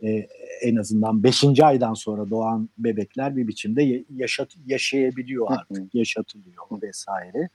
e, 0.04 0.28
en 0.62 0.76
azından 0.76 1.24
5. 1.24 1.60
aydan 1.60 1.94
sonra 1.94 2.30
doğan 2.30 2.70
bebekler 2.78 3.36
bir 3.36 3.48
biçimde 3.48 3.84
ya- 3.84 4.04
yaşat 4.16 4.56
yaşayabiliyor 4.66 5.48
artık, 5.50 5.96
yaşatılıyor 5.96 6.82
vesaire. 6.82 7.50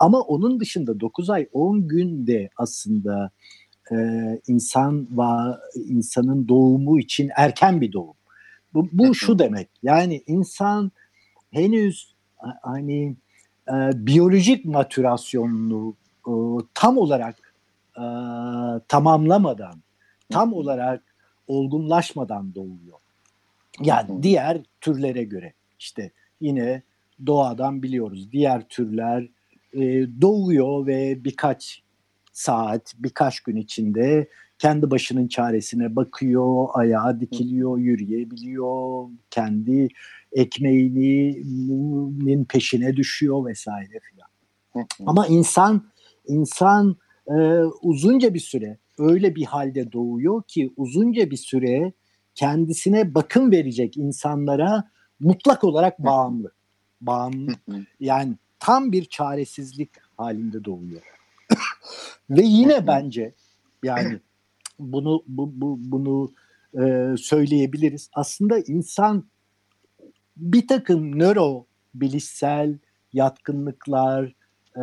Ama 0.00 0.20
onun 0.20 0.60
dışında 0.60 1.00
9 1.00 1.30
ay 1.30 1.48
10 1.52 1.88
günde 1.88 2.50
aslında 2.56 3.30
e, 3.92 3.96
insan 4.46 5.08
va 5.10 5.60
insanın 5.74 6.48
doğumu 6.48 6.98
için 6.98 7.30
erken 7.36 7.80
bir 7.80 7.92
doğum. 7.92 8.14
Bu, 8.74 8.88
bu 8.92 9.14
şu 9.14 9.38
demek. 9.38 9.68
Yani 9.82 10.22
insan 10.26 10.92
henüz 11.50 12.14
ha- 12.36 12.58
hani 12.62 13.16
e, 13.68 13.74
biyolojik 13.94 14.64
matürasyonunu 14.64 15.96
e, 16.28 16.32
tam 16.74 16.98
olarak 16.98 17.54
e, 17.96 18.04
tamamlamadan, 18.88 19.82
tam 20.30 20.52
olarak 20.52 21.02
olgunlaşmadan 21.46 22.54
doğuyor. 22.54 22.98
Yani 23.80 24.22
diğer 24.22 24.62
türlere 24.80 25.24
göre 25.24 25.52
işte 25.78 26.10
yine 26.40 26.82
doğadan 27.26 27.82
biliyoruz. 27.82 28.32
Diğer 28.32 28.68
türler 28.68 29.28
e, 29.72 29.80
doğuyor 30.20 30.86
ve 30.86 31.24
birkaç 31.24 31.82
saat, 32.32 32.94
birkaç 32.98 33.40
gün 33.40 33.56
içinde 33.56 34.28
kendi 34.64 34.90
başının 34.90 35.28
çaresine 35.28 35.96
bakıyor, 35.96 36.66
ayağa 36.74 37.20
dikiliyor, 37.20 37.78
yürüyebiliyor, 37.78 39.08
kendi 39.30 39.88
ekmeğinin 40.32 42.44
peşine 42.44 42.96
düşüyor 42.96 43.46
vesaire 43.46 44.00
filan. 44.00 44.28
Ama 45.06 45.26
insan 45.26 45.90
insan 46.26 46.96
e, 47.28 47.34
uzunca 47.82 48.34
bir 48.34 48.40
süre 48.40 48.78
öyle 48.98 49.34
bir 49.34 49.44
halde 49.44 49.92
doğuyor 49.92 50.42
ki 50.42 50.72
uzunca 50.76 51.30
bir 51.30 51.36
süre 51.36 51.92
kendisine 52.34 53.14
bakım 53.14 53.52
verecek 53.52 53.96
insanlara 53.96 54.90
mutlak 55.20 55.64
olarak 55.64 55.98
bağımlı. 55.98 56.52
Bağımlı 57.00 57.52
yani 58.00 58.34
tam 58.58 58.92
bir 58.92 59.04
çaresizlik 59.04 59.90
halinde 60.16 60.64
doğuyor. 60.64 61.02
Ve 62.30 62.42
yine 62.42 62.86
bence 62.86 63.34
yani 63.82 64.20
bunu 64.78 65.22
bu, 65.28 65.52
bu 65.60 65.78
bunu 65.78 66.32
e, 66.82 67.14
söyleyebiliriz. 67.16 68.10
Aslında 68.12 68.58
insan 68.58 69.24
bir 70.36 70.68
takım 70.68 71.18
nöro 71.18 71.66
bilişsel 71.94 72.78
yatkınlıklar, 73.12 74.24
e, 74.76 74.82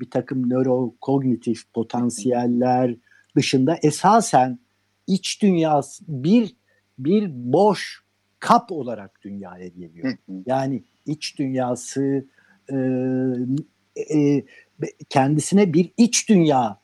bir 0.00 0.10
takım 0.10 0.50
nöro 0.50 0.94
kognitif 1.00 1.72
potansiyeller 1.72 2.96
dışında 3.36 3.76
esasen 3.82 4.58
iç 5.06 5.42
dünyası 5.42 6.04
bir 6.08 6.56
bir 6.98 7.30
boş 7.34 8.04
kap 8.40 8.72
olarak 8.72 9.22
dünyaya 9.22 9.68
geliyor. 9.68 10.16
Yani 10.46 10.84
iç 11.06 11.38
dünyası 11.38 12.26
e, 12.72 12.76
e, 14.18 14.44
kendisine 15.08 15.72
bir 15.72 15.92
iç 15.96 16.28
dünya 16.28 16.83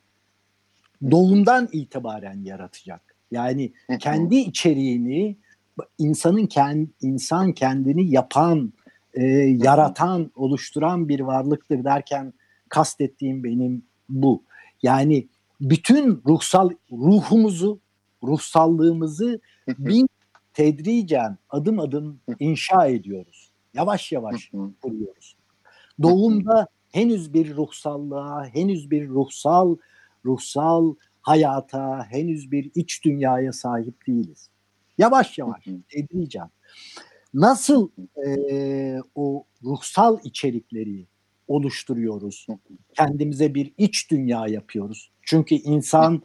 doğumdan 1.11 1.69
itibaren 1.71 2.43
yaratacak. 2.43 3.15
Yani 3.31 3.73
kendi 3.99 4.35
içeriğini 4.35 5.37
insanın 5.97 6.45
kendi 6.45 6.89
insan 7.01 7.53
kendini 7.53 8.11
yapan, 8.11 8.73
e, 9.13 9.23
yaratan, 9.63 10.31
oluşturan 10.35 11.09
bir 11.09 11.19
varlıktır 11.19 11.83
derken 11.83 12.33
kastettiğim 12.69 13.43
benim 13.43 13.83
bu. 14.09 14.43
Yani 14.83 15.27
bütün 15.61 16.21
ruhsal 16.27 16.69
ruhumuzu, 16.91 17.79
ruhsallığımızı 18.23 19.39
bir 19.67 20.05
tedricen 20.53 21.37
adım 21.49 21.79
adım 21.79 22.19
inşa 22.39 22.87
ediyoruz. 22.87 23.51
Yavaş 23.73 24.11
yavaş 24.11 24.51
kuruyoruz. 24.81 25.35
Doğumda 26.01 26.67
henüz 26.91 27.33
bir 27.33 27.55
ruhsallığa, 27.55 28.45
henüz 28.45 28.91
bir 28.91 29.07
ruhsal 29.07 29.77
ruhsal 30.25 30.95
hayata, 31.21 32.05
henüz 32.09 32.51
bir 32.51 32.71
iç 32.75 33.05
dünyaya 33.05 33.53
sahip 33.53 34.07
değiliz. 34.07 34.49
Yavaş 34.97 35.37
yavaş, 35.37 35.65
tedricen. 35.89 36.49
Nasıl 37.33 37.89
e, 38.27 38.99
o 39.15 39.45
ruhsal 39.63 40.19
içerikleri 40.23 41.07
oluşturuyoruz? 41.47 42.47
Kendimize 42.93 43.55
bir 43.55 43.73
iç 43.77 44.11
dünya 44.11 44.47
yapıyoruz. 44.47 45.11
Çünkü 45.21 45.55
insan 45.55 46.21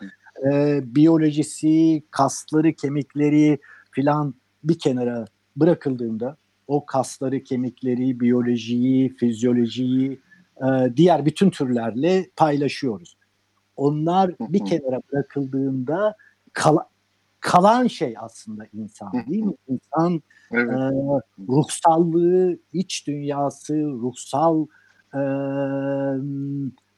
e, 0.53 0.81
biyolojisi, 0.95 2.03
kasları, 2.11 2.73
kemikleri 2.73 3.59
filan 3.91 4.35
bir 4.65 4.79
kenara 4.79 5.25
bırakıldığında 5.57 6.37
o 6.67 6.87
kasları, 6.87 7.43
kemikleri, 7.43 8.21
biyolojiyi, 8.21 9.17
fizyolojiyi 9.17 10.21
e, 10.57 10.97
diğer 10.97 11.27
bütün 11.27 11.51
türlerle 11.51 12.31
paylaşıyoruz. 12.37 13.16
Onlar 13.77 14.35
bir 14.41 14.65
kenara 14.65 15.01
bırakıldığında 15.13 16.17
kala- 16.53 16.89
kalan 17.41 17.87
şey 17.87 18.15
aslında 18.19 18.67
insan 18.73 19.13
değil 19.29 19.43
mi? 19.45 19.55
İnsan 19.69 20.23
Evet. 20.53 20.71
e, 20.73 20.91
ruhsallığı, 21.49 22.59
iç 22.73 23.07
dünyası, 23.07 23.75
ruhsal 23.75 24.67
e, 25.15 25.21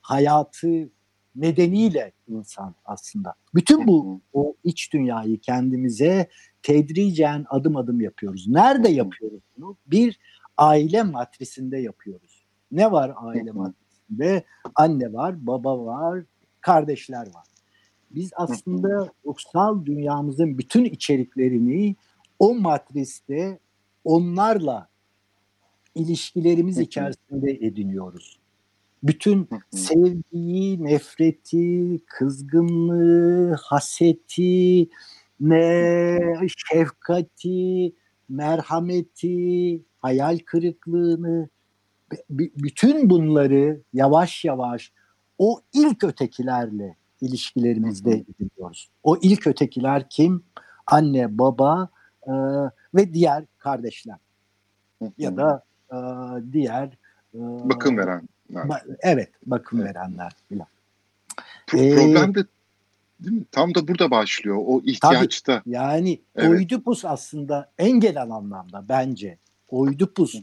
hayatı 0.00 0.88
nedeniyle 1.36 2.12
insan 2.28 2.74
aslında. 2.84 3.34
Bütün 3.54 3.86
bu 3.86 4.20
o 4.32 4.54
iç 4.64 4.92
dünyayı 4.92 5.40
kendimize 5.40 6.28
tedricen 6.62 7.46
adım 7.50 7.76
adım 7.76 8.00
yapıyoruz. 8.00 8.48
Nerede 8.48 8.88
yapıyoruz 8.88 9.40
bunu? 9.56 9.76
Bir 9.86 10.18
aile 10.56 11.02
matrisinde 11.02 11.78
yapıyoruz. 11.78 12.46
Ne 12.72 12.92
var 12.92 13.12
aile 13.16 13.50
matrisinde? 13.50 14.44
Anne 14.74 15.12
var, 15.12 15.46
baba 15.46 15.84
var, 15.84 16.22
kardeşler 16.60 17.26
var. 17.34 17.46
Biz 18.10 18.30
aslında 18.36 19.08
ruhsal 19.26 19.84
dünyamızın 19.84 20.58
bütün 20.58 20.84
içeriklerini 20.84 21.96
o 22.38 22.54
matriste 22.54 23.58
onlarla 24.04 24.88
ilişkilerimiz 25.94 26.78
içerisinde 26.78 27.50
ediniyoruz. 27.50 28.38
Bütün 29.02 29.48
sevgiyi, 29.70 30.84
nefreti, 30.84 31.98
kızgınlığı, 32.06 33.56
haseti, 33.62 34.88
ne 35.40 36.18
şefkati, 36.56 37.92
merhameti, 38.28 39.82
hayal 39.98 40.38
kırıklığını 40.38 41.48
bütün 42.30 43.10
bunları 43.10 43.82
yavaş 43.92 44.44
yavaş 44.44 44.92
o 45.38 45.60
ilk 45.72 46.04
ötekilerle 46.04 46.96
ilişkilerimizde 47.20 48.10
ediniyoruz. 48.10 48.88
O 49.02 49.16
ilk 49.22 49.46
ötekiler 49.46 50.08
kim? 50.08 50.44
Anne, 50.86 51.38
baba 51.38 51.88
e, 52.26 52.32
ve 52.94 53.14
diğer 53.14 53.44
kardeşler. 53.58 54.16
ya 55.18 55.36
da 55.36 55.62
e, 55.92 55.96
diğer 56.52 56.86
e, 57.34 57.38
bakım 57.40 57.96
verenler. 57.96 58.28
Ba- 58.52 58.96
evet, 59.00 59.30
bakım 59.46 59.80
evet. 59.80 59.96
verenler 59.96 60.32
filan. 60.48 60.66
Pro- 61.66 61.94
problem 61.94 62.34
de 62.34 62.44
değil 63.20 63.36
mi? 63.36 63.44
Tam 63.52 63.74
da 63.74 63.88
burada 63.88 64.10
başlıyor 64.10 64.56
o 64.66 64.80
ihtiyaçta. 64.80 65.58
Tabii, 65.58 65.74
yani 65.74 66.20
evet. 66.36 66.50
Oidipus 66.50 67.04
aslında 67.04 67.70
en 67.78 68.00
genel 68.00 68.30
anlamda 68.30 68.84
bence 68.88 69.38
Oidipus 69.68 70.34
e, 70.34 70.42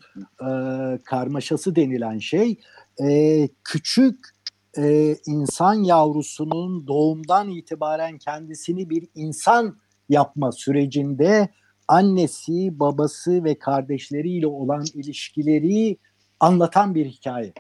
karmaşası 1.04 1.76
denilen 1.76 2.20
şey 2.20 2.60
e, 3.02 3.50
küçük 3.64 4.35
e, 4.78 5.16
insan 5.26 5.74
yavrusunun 5.74 6.88
doğumdan 6.88 7.50
itibaren 7.50 8.18
kendisini 8.18 8.90
bir 8.90 9.08
insan 9.16 9.78
yapma 10.10 10.52
sürecinde 10.52 11.50
annesi, 11.88 12.80
babası 12.80 13.44
ve 13.44 13.60
kardeşleriyle 13.60 14.48
olan 14.48 14.86
ilişkileri 14.94 15.98
anlatan 16.40 16.96
bir 16.96 17.06
hikaye 17.06 17.54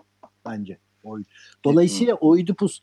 bence. 0.45 0.78
Dolayısıyla 1.65 2.15
Oidipus 2.15 2.80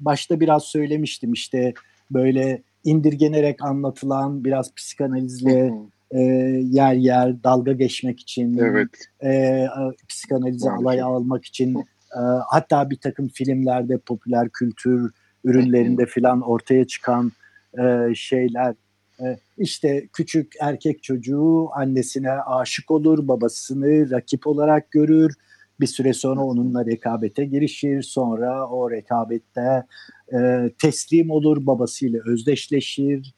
başta 0.00 0.40
biraz 0.40 0.62
söylemiştim 0.64 1.32
işte 1.32 1.74
böyle 2.10 2.62
indirgenerek 2.84 3.64
anlatılan 3.64 4.44
biraz 4.44 4.74
psikanalizle 4.74 5.72
e, 6.10 6.20
yer 6.62 6.94
yer 6.94 7.44
dalga 7.44 7.72
geçmek 7.72 8.20
için 8.20 8.58
evet. 8.58 8.88
e, 9.24 9.66
psikanalize 10.08 10.70
alay 10.70 11.02
almak 11.02 11.44
için 11.44 11.84
e, 12.16 12.22
hatta 12.48 12.90
bir 12.90 12.96
takım 12.96 13.28
filmlerde 13.28 13.98
popüler 13.98 14.48
kültür 14.48 15.12
ürünlerinde 15.44 16.06
filan 16.06 16.40
ortaya 16.40 16.86
çıkan 16.86 17.32
e, 17.78 18.14
şeyler 18.14 18.74
e, 19.20 19.38
işte 19.58 20.08
küçük 20.12 20.52
erkek 20.60 21.02
çocuğu 21.02 21.68
annesine 21.74 22.32
aşık 22.32 22.90
olur 22.90 23.28
babasını 23.28 24.10
rakip 24.10 24.46
olarak 24.46 24.90
görür 24.90 25.34
bir 25.80 25.86
süre 25.86 26.12
sonra 26.12 26.44
onunla 26.44 26.86
rekabete 26.86 27.44
girişir 27.44 28.02
sonra 28.02 28.68
o 28.68 28.90
rekabette 28.90 29.86
e, 30.32 30.70
teslim 30.78 31.30
olur 31.30 31.66
babasıyla 31.66 32.20
özdeşleşir 32.26 33.34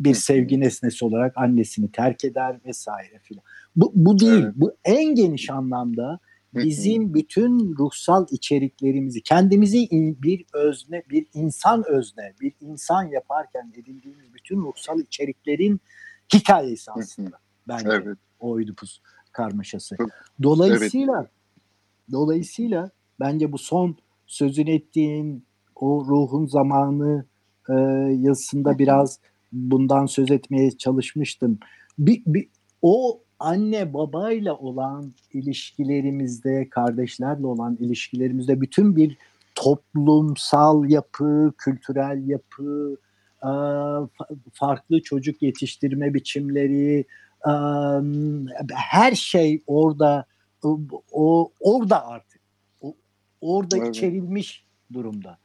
bir 0.00 0.14
sevgi 0.14 0.60
nesnesi 0.60 1.04
olarak 1.04 1.36
annesini 1.36 1.92
terk 1.92 2.24
eder 2.24 2.56
vesaire 2.66 3.18
filan. 3.22 3.44
Bu, 3.76 3.92
bu 3.94 4.18
değil. 4.18 4.42
Evet. 4.44 4.52
Bu 4.56 4.74
en 4.84 5.14
geniş 5.14 5.50
anlamda 5.50 6.18
bizim 6.54 7.14
bütün 7.14 7.76
ruhsal 7.78 8.26
içeriklerimizi, 8.30 9.22
kendimizi 9.22 9.88
bir 10.22 10.44
özne, 10.52 11.02
bir 11.10 11.26
insan 11.34 11.84
özne, 11.88 12.34
bir 12.40 12.52
insan 12.60 13.04
yaparken 13.04 13.72
edindiğimiz 13.76 14.34
bütün 14.34 14.56
ruhsal 14.56 15.00
içeriklerin 15.00 15.80
hikayesi 16.34 16.90
aslında. 16.90 17.38
Bence 17.68 17.88
evet. 17.90 18.18
o 18.40 18.50
Oedipus 18.50 19.00
karmaşası. 19.32 19.96
Dolayısıyla 20.42 21.20
evet. 21.20 21.30
dolayısıyla 22.12 22.90
bence 23.20 23.52
bu 23.52 23.58
son 23.58 23.96
sözün 24.26 24.66
ettiğin 24.66 25.44
o 25.76 26.04
ruhun 26.08 26.46
zamanı 26.46 27.24
e, 27.68 27.74
yazısında 28.20 28.78
biraz 28.78 29.18
bundan 29.52 30.06
söz 30.06 30.30
etmeye 30.30 30.70
çalışmıştım. 30.70 31.58
Bir, 31.98 32.22
bir, 32.26 32.48
o 32.82 33.22
anne 33.42 33.94
babayla 33.94 34.56
olan 34.56 35.12
ilişkilerimizde, 35.32 36.68
kardeşlerle 36.70 37.46
olan 37.46 37.76
ilişkilerimizde 37.80 38.60
bütün 38.60 38.96
bir 38.96 39.16
toplumsal 39.54 40.90
yapı, 40.90 41.52
kültürel 41.58 42.28
yapı, 42.28 42.96
farklı 44.52 45.02
çocuk 45.02 45.42
yetiştirme 45.42 46.14
biçimleri, 46.14 47.04
her 48.74 49.14
şey 49.14 49.62
orada 49.66 50.26
o 51.12 51.52
orada 51.60 52.06
artık 52.06 52.40
orada 53.40 53.76
evet. 53.76 53.88
içerilmiş 53.88 54.64
durumda. 54.92 55.38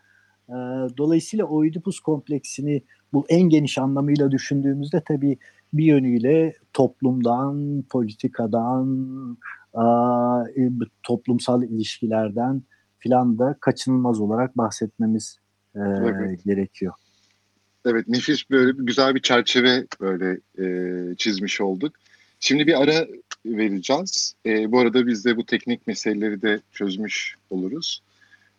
Dolayısıyla 0.98 1.46
Oedipus 1.46 2.00
kompleksini 2.00 2.82
bu 3.14 3.26
en 3.30 3.42
geniş 3.42 3.78
anlamıyla 3.78 4.32
düşündüğümüzde 4.32 5.02
tabii 5.08 5.38
bir 5.74 5.86
yönüyle 5.86 6.54
toplumdan, 6.74 7.84
politikadan, 7.90 9.38
e, 9.76 10.70
toplumsal 11.04 11.64
ilişkilerden 11.64 12.62
filan 13.00 13.40
da 13.40 13.58
kaçınılmaz 13.60 14.20
olarak 14.20 14.58
bahsetmemiz 14.58 15.38
e, 15.76 15.80
evet. 15.80 16.44
gerekiyor. 16.46 16.94
Evet 17.86 18.08
nefis 18.08 18.50
böyle 18.50 18.72
güzel 18.78 19.16
bir 19.16 19.22
çerçeve 19.22 19.86
böyle 20.02 20.40
e, 20.60 21.16
çizmiş 21.16 21.62
olduk. 21.62 21.94
Şimdi 22.40 22.68
bir 22.68 22.82
ara 22.82 23.08
vereceğiz. 23.46 24.34
E, 24.46 24.72
bu 24.72 24.80
arada 24.80 25.08
biz 25.08 25.26
de 25.26 25.38
bu 25.38 25.46
teknik 25.46 25.88
meseleleri 25.88 26.42
de 26.42 26.60
çözmüş 26.72 27.36
oluruz. 27.50 28.02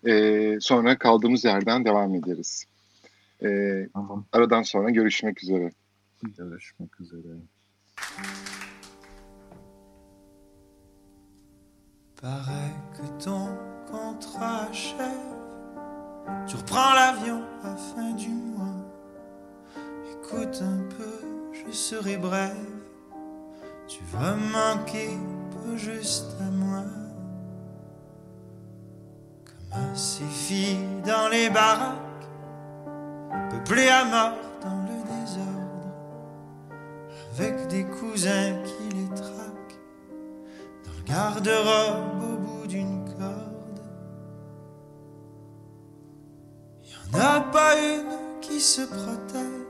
E, 0.06 0.58
sonra 0.60 0.98
kaldığımız 0.98 1.44
yerden 1.44 1.84
devam 1.84 2.14
ederiz. 2.14 2.64
E, 3.44 3.48
tamam. 3.92 4.24
Aradan 4.32 4.62
sonra 4.62 4.90
görüşmek 4.90 5.42
üzere. 5.42 5.72
Paraît 12.20 12.74
que 12.94 13.24
ton 13.24 13.56
contrat 13.90 14.64
achève. 14.70 14.98
Tu 16.46 16.56
reprends 16.56 16.92
l'avion 16.94 17.42
à 17.62 17.76
fin 17.76 18.12
du 18.12 18.30
mois. 18.30 18.74
Écoute 20.12 20.60
un 20.60 20.82
peu, 20.96 21.52
je 21.52 21.70
serai 21.70 22.16
brève. 22.16 22.56
Tu 23.86 24.02
vas 24.12 24.34
manquer 24.34 25.10
peu 25.52 25.76
juste 25.76 26.34
à 26.40 26.50
moi. 26.50 26.84
Comme 29.70 29.94
ces 29.94 30.26
filles 30.26 31.02
dans 31.06 31.28
les 31.28 31.48
baraques, 31.48 32.28
peuplées 33.50 33.88
à 33.88 34.04
mort 34.04 34.47
cousins 38.00 38.56
qui 38.64 38.96
les 38.96 39.08
traquent 39.14 39.78
dans 40.84 40.92
le 40.96 41.02
garde-robe 41.06 42.22
au 42.22 42.36
bout 42.38 42.66
d'une 42.66 43.04
corde. 43.04 43.80
Y 46.84 47.16
en 47.16 47.20
a 47.20 47.40
pas 47.40 47.74
une 47.78 48.40
qui 48.40 48.60
se 48.60 48.82
protège 48.82 49.68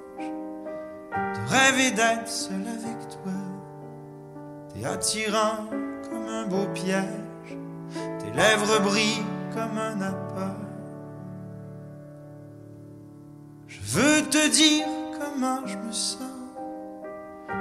de 1.09 1.49
rêver 1.49 1.91
d'être 1.91 2.29
seul 2.29 2.62
avec 2.67 3.09
toi. 3.09 3.33
T'es 4.73 4.85
attirant 4.85 5.67
comme 6.11 6.29
un 6.29 6.47
beau 6.47 6.67
piège, 6.75 7.57
tes 8.19 8.31
lèvres 8.37 8.81
brillent 8.81 9.25
comme 9.53 9.79
un 9.79 10.01
appât. 10.01 10.57
Je 13.67 13.81
veux 13.83 14.23
te 14.29 14.49
dire 14.49 14.87
comment 15.19 15.67
je 15.67 15.77
me 15.77 15.93
sens 15.93 16.38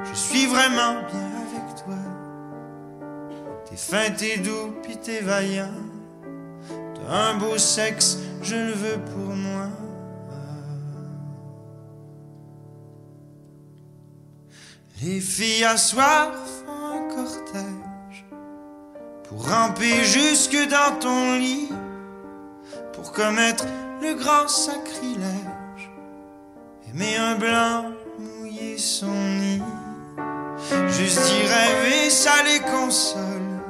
je 0.04 0.14
suis 0.14 0.46
vraiment 0.46 1.02
bien 1.10 1.30
avec 1.46 1.84
toi. 1.84 1.96
T'es 3.66 3.76
fin, 3.76 4.12
t'es 4.12 4.38
doux, 4.38 4.74
puis 4.84 4.98
t'es 4.98 5.22
vaillant. 5.22 5.74
T'as 6.96 7.14
un 7.14 7.36
beau 7.36 7.58
sexe, 7.58 8.18
je 8.42 8.56
le 8.56 8.72
veux 8.72 9.00
pour 9.00 9.36
moi. 9.36 9.70
Les 15.04 15.20
filles 15.20 15.64
à 15.64 15.78
soir 15.78 16.32
font 16.34 16.88
un 16.88 17.16
cortège 17.16 18.26
pour 19.26 19.48
ramper 19.48 20.04
jusque 20.04 20.58
dans 20.70 20.98
ton 21.00 21.36
lit, 21.36 21.70
pour 22.94 23.12
commettre 23.12 23.66
le 24.02 24.16
grand 24.16 24.48
sacrilège, 24.48 25.92
aimer 26.90 27.16
un 27.18 27.36
blanc, 27.36 27.92
son 28.78 29.12
nid. 29.40 29.62
Juste 30.90 31.20
d'y 31.26 31.42
rêver, 31.48 32.10
ça 32.10 32.44
les 32.44 32.60
console. 32.60 33.62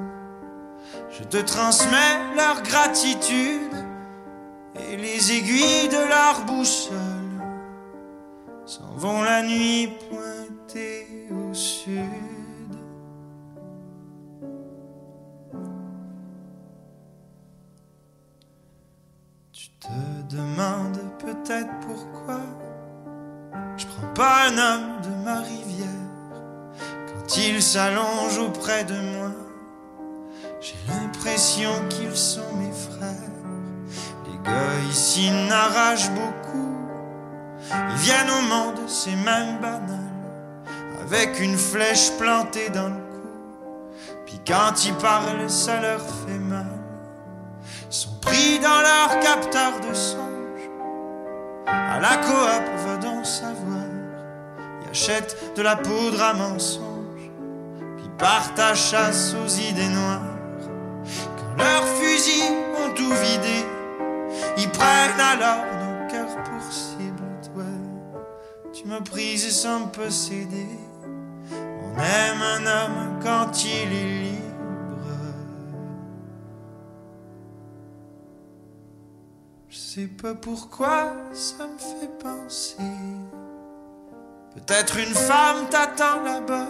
Je 1.09 1.23
te 1.23 1.37
transmets 1.37 2.35
leur 2.35 2.61
gratitude 2.61 3.75
et 4.75 4.97
les 4.97 5.31
aiguilles 5.31 5.89
de 5.89 6.07
leur 6.07 6.45
boussole 6.45 6.95
s'en 8.65 8.95
vont 8.95 9.21
la 9.23 9.41
nuit 9.41 9.89
pointée 10.09 11.07
au 11.31 11.53
sud. 11.53 12.03
Tu 19.51 19.69
te 19.79 20.35
demandes 20.35 20.99
peut-être 21.19 21.71
pourquoi 21.81 22.41
pas 24.15 24.47
un 24.47 24.57
homme 24.57 25.01
de 25.01 25.25
ma 25.25 25.39
rivière 25.41 25.67
ils 27.35 27.61
s'allongent 27.61 28.39
auprès 28.39 28.83
de 28.83 28.93
moi. 28.93 29.31
J'ai 30.61 30.75
l'impression 30.87 31.69
qu'ils 31.89 32.15
sont 32.15 32.53
mes 32.55 32.71
frères. 32.71 33.15
Les 34.25 34.37
gars 34.43 34.89
ici 34.89 35.29
n'arrachent 35.47 36.09
beaucoup. 36.11 36.77
Ils 37.71 37.97
viennent 37.97 38.29
au 38.29 38.41
monde, 38.41 38.79
c'est 38.87 39.15
même 39.15 39.59
banal. 39.59 39.99
Avec 41.05 41.39
une 41.39 41.57
flèche 41.57 42.11
plantée 42.17 42.69
dans 42.69 42.87
le 42.87 42.95
cou. 42.95 43.27
Puis 44.25 44.39
quand 44.45 44.85
ils 44.85 44.95
parlent, 44.95 45.49
ça 45.49 45.79
leur 45.81 46.01
fait 46.01 46.39
mal. 46.39 46.65
Sont 47.89 48.17
pris 48.21 48.59
dans 48.59 48.81
leur 48.81 49.19
capteur 49.19 49.79
de 49.79 49.93
songe. 49.93 50.27
À 51.67 51.99
la 51.99 52.17
coop, 52.17 52.85
va 52.85 52.97
donc 52.97 53.25
savoir. 53.25 53.76
Ils 54.97 55.11
achètent 55.11 55.53
de 55.55 55.61
la 55.61 55.75
poudre 55.75 56.23
à 56.23 56.33
mensonge. 56.33 57.31
Puis 57.97 58.09
partent 58.17 58.57
à 58.57 58.73
chasse 58.73 59.35
aux 59.35 59.47
idées 59.47 59.89
noires. 59.89 60.21
Quand 61.37 61.63
leurs 61.63 61.87
fusils 61.87 62.51
ont 62.79 62.93
tout 62.95 63.13
vidé, 63.13 63.63
ils 64.57 64.69
prennent 64.69 65.19
alors 65.19 65.65
nos 65.81 66.11
cœurs 66.11 66.43
pour 66.43 66.71
cible. 66.71 67.23
Toi, 67.53 67.63
tu 68.73 68.87
m'as 68.87 69.01
prise 69.01 69.47
sans 69.55 69.87
posséder. 69.87 70.67
On 71.51 71.99
aime 71.99 72.41
un 72.41 72.65
homme 72.65 73.19
quand 73.21 73.63
il 73.65 73.93
est 73.93 74.21
libre. 74.23 74.41
Je 79.69 79.77
sais 79.77 80.07
pas 80.07 80.33
pourquoi 80.33 81.13
ça 81.33 81.67
me 81.67 81.77
fait 81.77 82.17
penser. 82.19 82.77
Peut-être 84.57 84.97
une 84.97 85.13
femme 85.13 85.69
t'attend 85.69 86.23
là-bas. 86.23 86.67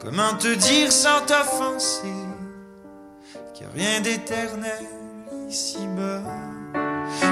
Comment 0.00 0.34
te 0.34 0.54
dire 0.54 0.90
sans 0.90 1.20
t'offenser 1.26 2.14
qu'il 3.52 3.66
n'y 3.66 3.72
a 3.72 3.74
rien 3.74 4.00
d'éternel 4.00 4.84
ici-bas. 5.48 6.22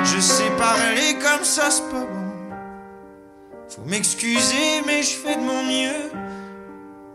Je 0.05 0.21
sais 0.21 0.51
parler 0.59 1.15
comme 1.15 1.45
ça, 1.45 1.71
c'est 1.71 1.89
pas 1.91 2.05
bon. 2.05 2.33
Faut 3.69 3.85
m'excuser, 3.87 4.83
mais 4.87 5.03
je 5.03 5.17
fais 5.17 5.37
de 5.37 5.41
mon 5.41 5.63
mieux. 5.65 6.11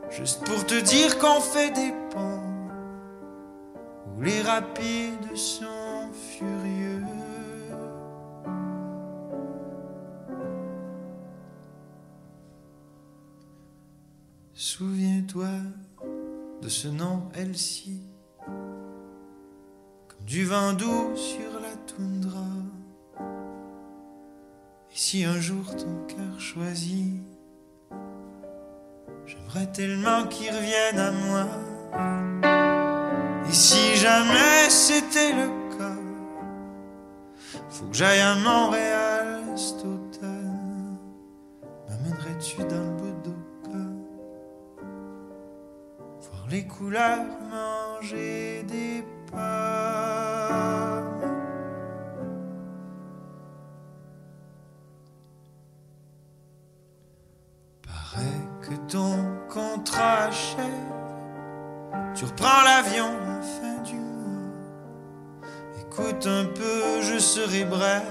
Juste 0.10 0.44
pour 0.46 0.66
te 0.66 0.80
dire 0.80 1.20
qu'on 1.20 1.42
fait 1.42 1.70
des 1.72 1.94
ponts 2.10 2.42
où 4.08 4.22
les 4.22 4.42
rapides 4.42 5.36
sont 5.36 5.77
Souviens-toi 14.60 15.50
de 16.64 16.68
ce 16.68 16.88
nom, 16.88 17.30
Elsie, 17.36 18.02
comme 20.08 20.26
du 20.26 20.46
vent 20.46 20.74
doux 20.74 21.16
sur 21.16 21.60
la 21.62 21.76
toundra. 21.86 22.48
Et 24.90 24.96
si 24.96 25.26
un 25.26 25.40
jour 25.40 25.76
ton 25.76 26.08
cœur 26.08 26.40
choisit, 26.40 27.22
j'aimerais 29.28 29.72
tellement 29.74 30.26
qu'il 30.26 30.50
revienne 30.50 30.98
à 30.98 31.12
moi. 31.12 31.46
Et 33.48 33.54
si 33.54 33.96
jamais 33.96 34.72
c'était 34.72 35.34
le 35.34 35.78
cas, 35.78 36.02
faut 37.70 37.86
que 37.86 37.96
j'aille 37.96 38.22
à 38.22 38.34
Montréal 38.34 39.07
Un 66.26 66.46
peu, 66.46 67.02
je 67.02 67.20
serai 67.20 67.64
bref. 67.64 68.04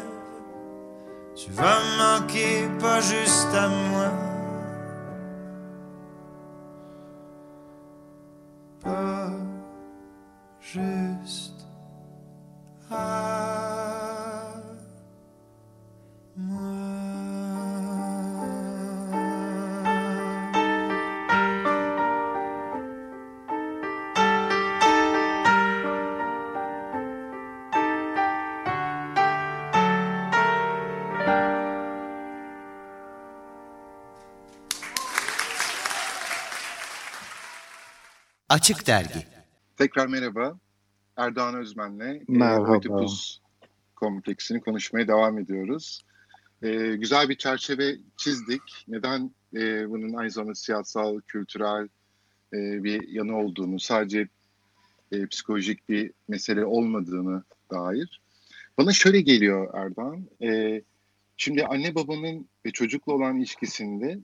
Tu 1.35 1.51
vas 1.51 1.81
manquer, 1.99 2.69
pas 2.79 3.01
juste 3.01 3.53
à 3.53 3.69
moi. 3.69 4.26
Açık 38.57 38.87
Dergi 38.87 39.27
Tekrar 39.77 40.07
merhaba. 40.07 40.59
Erdoğan 41.17 41.55
Özmen'le 41.55 42.01
e, 42.01 42.23
Merhaba. 42.29 42.71
Oedipus 42.71 43.41
kompleksini 43.97 44.61
konuşmaya 44.61 45.09
devam 45.09 45.39
ediyoruz. 45.39 46.03
E, 46.63 46.97
güzel 46.97 47.29
bir 47.29 47.35
çerçeve 47.35 47.97
çizdik. 48.17 48.63
Neden 48.89 49.31
e, 49.55 49.91
bunun 49.91 50.15
aynı 50.15 50.31
zamanda 50.31 50.55
siyasal, 50.55 51.21
kültürel 51.21 51.89
e, 52.53 52.85
bir 52.85 53.09
yanı 53.09 53.39
olduğunu, 53.39 53.81
sadece 53.81 54.29
e, 55.13 55.27
psikolojik 55.27 55.89
bir 55.89 56.13
mesele 56.29 56.65
olmadığını 56.65 57.43
dair. 57.71 58.21
Bana 58.79 58.93
şöyle 58.93 59.21
geliyor 59.21 59.75
Erdoğan. 59.75 60.29
E, 60.43 60.83
şimdi 61.37 61.67
anne 61.67 61.95
babanın 61.95 62.49
ve 62.67 62.71
çocukla 62.71 63.13
olan 63.13 63.39
ilişkisinde 63.39 64.19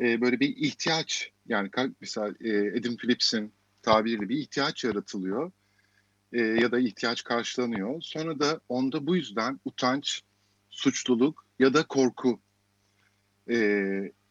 e, 0.00 0.20
böyle 0.20 0.40
bir 0.40 0.56
ihtiyaç 0.56 1.30
yani 1.46 1.70
mesela 2.00 2.28
e, 2.44 2.78
Adam 2.78 2.96
Phillips'in 2.96 3.57
tabiriyle 3.88 4.28
bir 4.28 4.36
ihtiyaç 4.36 4.84
yaratılıyor 4.84 5.50
e, 6.32 6.40
ya 6.40 6.72
da 6.72 6.78
ihtiyaç 6.78 7.24
karşılanıyor. 7.24 8.00
Sonra 8.00 8.40
da 8.40 8.60
onda 8.68 9.06
bu 9.06 9.16
yüzden 9.16 9.60
utanç, 9.64 10.22
suçluluk 10.70 11.46
ya 11.58 11.74
da 11.74 11.86
korku 11.86 12.40
e, 13.50 13.56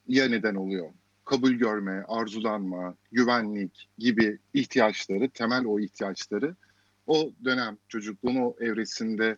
ya 0.08 0.28
neden 0.28 0.56
oluyor. 0.56 0.89
Kabul 1.26 1.52
görme, 1.52 2.04
arzulanma, 2.08 2.96
güvenlik 3.12 3.89
gibi 3.98 4.39
ihtiyaçları, 4.54 5.30
temel 5.30 5.65
o 5.65 5.80
ihtiyaçları 5.80 6.56
o 7.08 7.32
dönem 7.46 7.78
çocukluğun 7.88 8.36
o 8.36 8.56
evresinde 8.60 9.38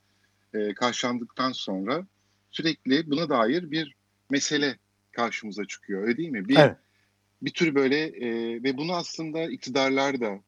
e, 0.53 0.73
karşılandıktan 0.73 1.51
sonra 1.51 2.05
sürekli 2.51 3.11
buna 3.11 3.29
dair 3.29 3.71
bir 3.71 3.95
mesele 4.29 4.77
karşımıza 5.11 5.65
çıkıyor. 5.65 6.03
Öyle 6.03 6.17
değil 6.17 6.29
mi? 6.29 6.47
Bir, 6.47 6.57
Evet. 6.57 6.77
Bir 7.41 7.51
tür 7.51 7.75
böyle 7.75 7.97
e, 7.97 8.29
ve 8.63 8.77
bunu 8.77 8.95
aslında 8.95 9.49
iktidarlar 9.49 10.21
da 10.21 10.39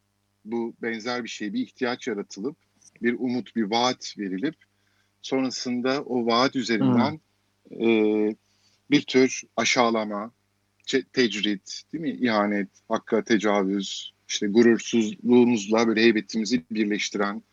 bu 0.45 0.73
benzer 0.81 1.23
bir 1.23 1.29
şey, 1.29 1.53
bir 1.53 1.59
ihtiyaç 1.59 2.07
yaratılıp 2.07 2.57
bir 3.01 3.15
umut, 3.19 3.55
bir 3.55 3.63
vaat 3.63 4.15
verilip 4.17 4.55
sonrasında 5.21 6.01
o 6.01 6.25
vaat 6.25 6.55
üzerinden 6.55 7.19
e, 7.71 7.87
bir 8.91 9.01
tür 9.01 9.41
aşağılama, 9.57 10.31
tecrit, 11.13 11.81
değil 11.93 12.01
mi? 12.01 12.11
İhanet, 12.11 12.67
hakka 12.89 13.23
tecavüz, 13.23 14.13
işte 14.27 14.47
gurursuzluğumuzla 14.47 15.87
böyle 15.87 16.01
heybetimizi 16.01 16.63
birleştiren 16.71 17.43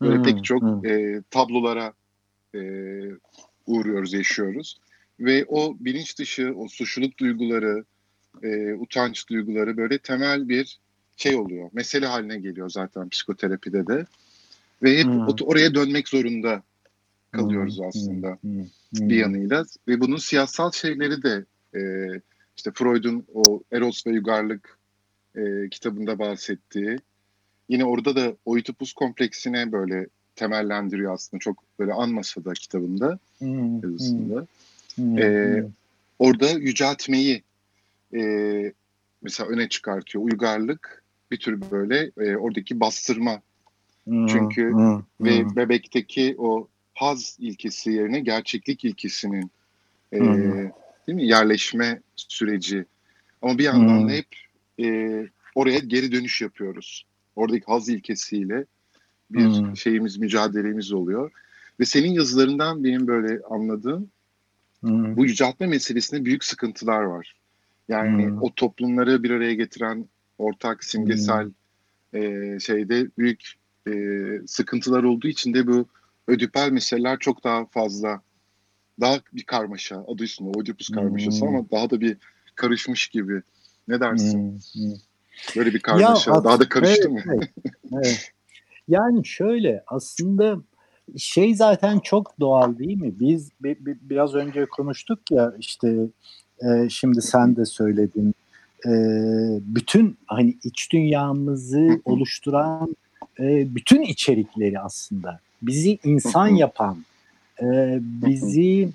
böyle 0.00 0.16
Hmm, 0.16 0.22
pek 0.22 0.44
çok 0.44 0.62
hmm. 0.62 0.86
e, 0.86 1.22
tablolara 1.30 1.92
e, 2.54 2.60
uğruyoruz, 3.66 4.12
yaşıyoruz. 4.12 4.78
Ve 5.20 5.44
o 5.48 5.76
bilinç 5.80 6.18
dışı, 6.18 6.54
o 6.56 6.68
suçluluk 6.68 7.18
duyguları, 7.18 7.84
e, 8.42 8.74
utanç 8.74 9.28
duyguları 9.28 9.76
böyle 9.76 9.98
temel 9.98 10.48
bir 10.48 10.78
şey 11.16 11.36
oluyor. 11.36 11.70
Mesele 11.72 12.06
haline 12.06 12.38
geliyor 12.38 12.70
zaten 12.70 13.08
psikoterapide 13.08 13.86
de. 13.86 14.06
Ve 14.82 14.98
hep 14.98 15.04
Hmm. 15.06 15.28
oraya 15.42 15.74
dönmek 15.74 16.08
zorunda 16.08 16.62
kalıyoruz 17.32 17.78
Hmm, 17.78 17.88
aslında 17.88 18.38
hmm, 18.40 18.58
hmm. 18.96 19.08
bir 19.10 19.16
yanıyla. 19.16 19.64
Ve 19.88 20.00
bunun 20.00 20.16
siyasal 20.16 20.72
şeyleri 20.72 21.22
de 21.22 21.44
e, 21.74 21.80
işte 22.56 22.70
Freud'un 22.74 23.24
o 23.34 23.62
Eros 23.72 24.06
ve 24.06 24.10
Yugarlık 24.10 24.78
e, 25.36 25.68
kitabında 25.70 26.18
bahsettiği. 26.18 26.98
Yine 27.68 27.84
orada 27.84 28.16
da 28.16 28.36
Oedipus 28.44 28.92
kompleksine 28.92 29.72
böyle 29.72 30.06
temellendiriyor 30.36 31.14
aslında. 31.14 31.40
Çok 31.40 31.62
böyle 31.78 31.92
anmasa 31.92 32.44
da 32.44 32.52
kitabında, 32.52 33.18
Hmm, 33.38 33.82
yazısında. 33.82 34.46
hmm, 34.96 35.16
hmm. 35.16 35.70
orada 36.18 36.50
yüceltmeyi 36.50 37.42
e, 38.16 38.72
mesela 39.22 39.48
öne 39.48 39.68
çıkartıyor. 39.68 40.24
Uygarlık 40.24 41.02
bir 41.30 41.36
tür 41.36 41.70
böyle 41.70 42.10
e, 42.18 42.36
oradaki 42.36 42.80
bastırma 42.80 43.42
Hmm, 44.06 44.26
çünkü- 44.26 44.70
hmm, 44.70 45.02
ve 45.20 45.42
hmm. 45.42 45.56
bebekteki 45.56 46.34
o 46.38 46.68
haz 46.94 47.36
ilkesi 47.40 47.90
yerine 47.90 48.20
gerçeklik 48.20 48.84
ilkesinin 48.84 49.50
e, 50.12 50.18
Hı. 50.18 50.70
değil 51.06 51.16
mi 51.16 51.26
yerleşme 51.26 52.00
süreci. 52.16 52.84
Ama 53.42 53.58
bir 53.58 53.64
yandan 53.64 54.04
Hı. 54.04 54.08
da 54.08 54.12
hep 54.12 54.26
e, 54.80 55.28
oraya 55.54 55.78
geri 55.78 56.12
dönüş 56.12 56.40
yapıyoruz. 56.40 57.06
Oradaki 57.36 57.64
haz 57.66 57.88
ilkesiyle 57.88 58.64
bir 59.30 59.44
hmm. 59.46 59.76
şeyimiz, 59.76 60.18
mücadelemiz 60.18 60.92
oluyor. 60.92 61.30
Ve 61.80 61.84
senin 61.84 62.12
yazılarından 62.12 62.84
benim 62.84 63.06
böyle 63.06 63.40
anladığım 63.50 64.10
hmm. 64.80 65.16
bu 65.16 65.24
yüceltme 65.24 65.66
meselesinde 65.66 66.24
büyük 66.24 66.44
sıkıntılar 66.44 67.02
var. 67.02 67.34
Yani 67.88 68.26
hmm. 68.26 68.42
o 68.42 68.54
toplumları 68.54 69.22
bir 69.22 69.30
araya 69.30 69.54
getiren 69.54 70.08
ortak 70.38 70.84
simgesel 70.84 71.50
hmm. 72.12 72.22
e, 72.22 72.60
şeyde 72.60 73.10
büyük 73.18 73.54
e, 73.88 73.92
sıkıntılar 74.46 75.02
olduğu 75.02 75.28
için 75.28 75.54
de 75.54 75.66
bu 75.66 75.86
ödipal 76.28 76.70
meseleler 76.70 77.18
çok 77.18 77.44
daha 77.44 77.66
fazla 77.66 78.20
daha 79.00 79.20
bir 79.32 79.42
karmaşa 79.42 80.04
adı 80.08 80.24
üstünde 80.24 80.58
Oedipus 80.58 80.88
karmaşası 80.88 81.40
hmm. 81.40 81.48
ama 81.48 81.70
daha 81.70 81.90
da 81.90 82.00
bir 82.00 82.16
karışmış 82.54 83.08
gibi. 83.08 83.42
Ne 83.88 84.00
dersin? 84.00 84.60
Hmm. 84.74 84.82
hmm. 84.82 84.96
Böyle 85.56 85.74
bir 85.74 85.80
karmaşa. 85.80 86.34
Ya, 86.34 86.44
daha 86.44 86.60
da 86.60 86.68
karıştı 86.68 87.08
evet, 87.12 87.26
mı? 87.26 87.32
Evet, 87.34 87.50
evet. 87.92 88.32
Yani 88.88 89.26
şöyle 89.26 89.84
aslında 89.86 90.56
şey 91.16 91.54
zaten 91.54 91.98
çok 91.98 92.40
doğal 92.40 92.78
değil 92.78 92.96
mi? 92.96 93.20
Biz 93.20 93.50
bi, 93.60 93.76
bi, 93.80 93.98
biraz 94.00 94.34
önce 94.34 94.66
konuştuk 94.66 95.30
ya 95.30 95.54
işte 95.58 95.96
e, 96.62 96.88
şimdi 96.88 97.22
sen 97.22 97.56
de 97.56 97.64
söyledin. 97.64 98.34
E, 98.86 98.90
bütün 99.60 100.16
hani 100.26 100.56
iç 100.64 100.92
dünyamızı 100.92 102.00
oluşturan 102.04 102.96
e, 103.40 103.74
bütün 103.74 104.02
içerikleri 104.02 104.80
aslında 104.80 105.40
bizi 105.62 105.98
insan 106.04 106.48
yapan, 106.48 107.04
e, 107.62 107.98
bizi 108.00 108.88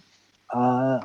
a, 0.49 0.99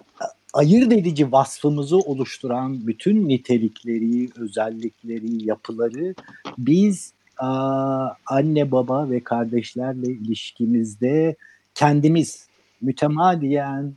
ayırt 0.54 0.92
edici 0.92 1.32
vasfımızı 1.32 1.96
oluşturan 1.96 2.86
bütün 2.86 3.28
nitelikleri, 3.28 4.28
özellikleri, 4.36 5.44
yapıları 5.44 6.14
biz 6.58 7.12
a, 7.38 8.08
anne 8.26 8.70
baba 8.70 9.10
ve 9.10 9.20
kardeşlerle 9.20 10.12
ilişkimizde 10.12 11.36
kendimiz 11.74 12.48
mütemadiyen 12.80 13.94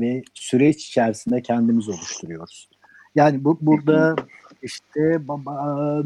ve 0.00 0.22
süreç 0.34 0.88
içerisinde 0.88 1.42
kendimiz 1.42 1.88
oluşturuyoruz. 1.88 2.68
Yani 3.14 3.44
bu 3.44 3.58
burada 3.60 4.16
işte 4.62 5.28
baba, 5.28 6.02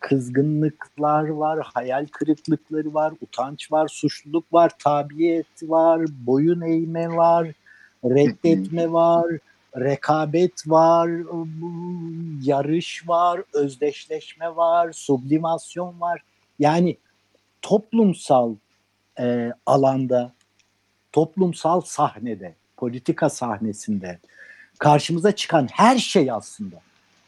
kızgınlıklar 0.00 1.28
var, 1.28 1.66
hayal 1.74 2.06
kırıklıkları 2.06 2.94
var, 2.94 3.12
utanç 3.20 3.72
var, 3.72 3.88
suçluluk 3.88 4.52
var, 4.52 4.72
tabiyet 4.78 5.62
var, 5.62 6.06
boyun 6.26 6.60
eğme 6.60 7.08
var, 7.08 7.52
reddetme 8.04 8.92
var, 8.92 9.26
rekabet 9.76 10.68
var, 10.68 11.10
yarış 12.42 13.08
var, 13.08 13.42
özdeşleşme 13.52 14.56
var, 14.56 14.92
sublimasyon 14.92 16.00
var. 16.00 16.22
Yani 16.58 16.96
toplumsal 17.62 18.54
e, 19.20 19.52
alanda, 19.66 20.32
toplumsal 21.12 21.80
sahnede, 21.80 22.54
politika 22.84 23.30
sahnesinde 23.30 24.18
karşımıza 24.78 25.32
çıkan 25.32 25.68
her 25.72 25.98
şey 25.98 26.30
aslında 26.30 26.76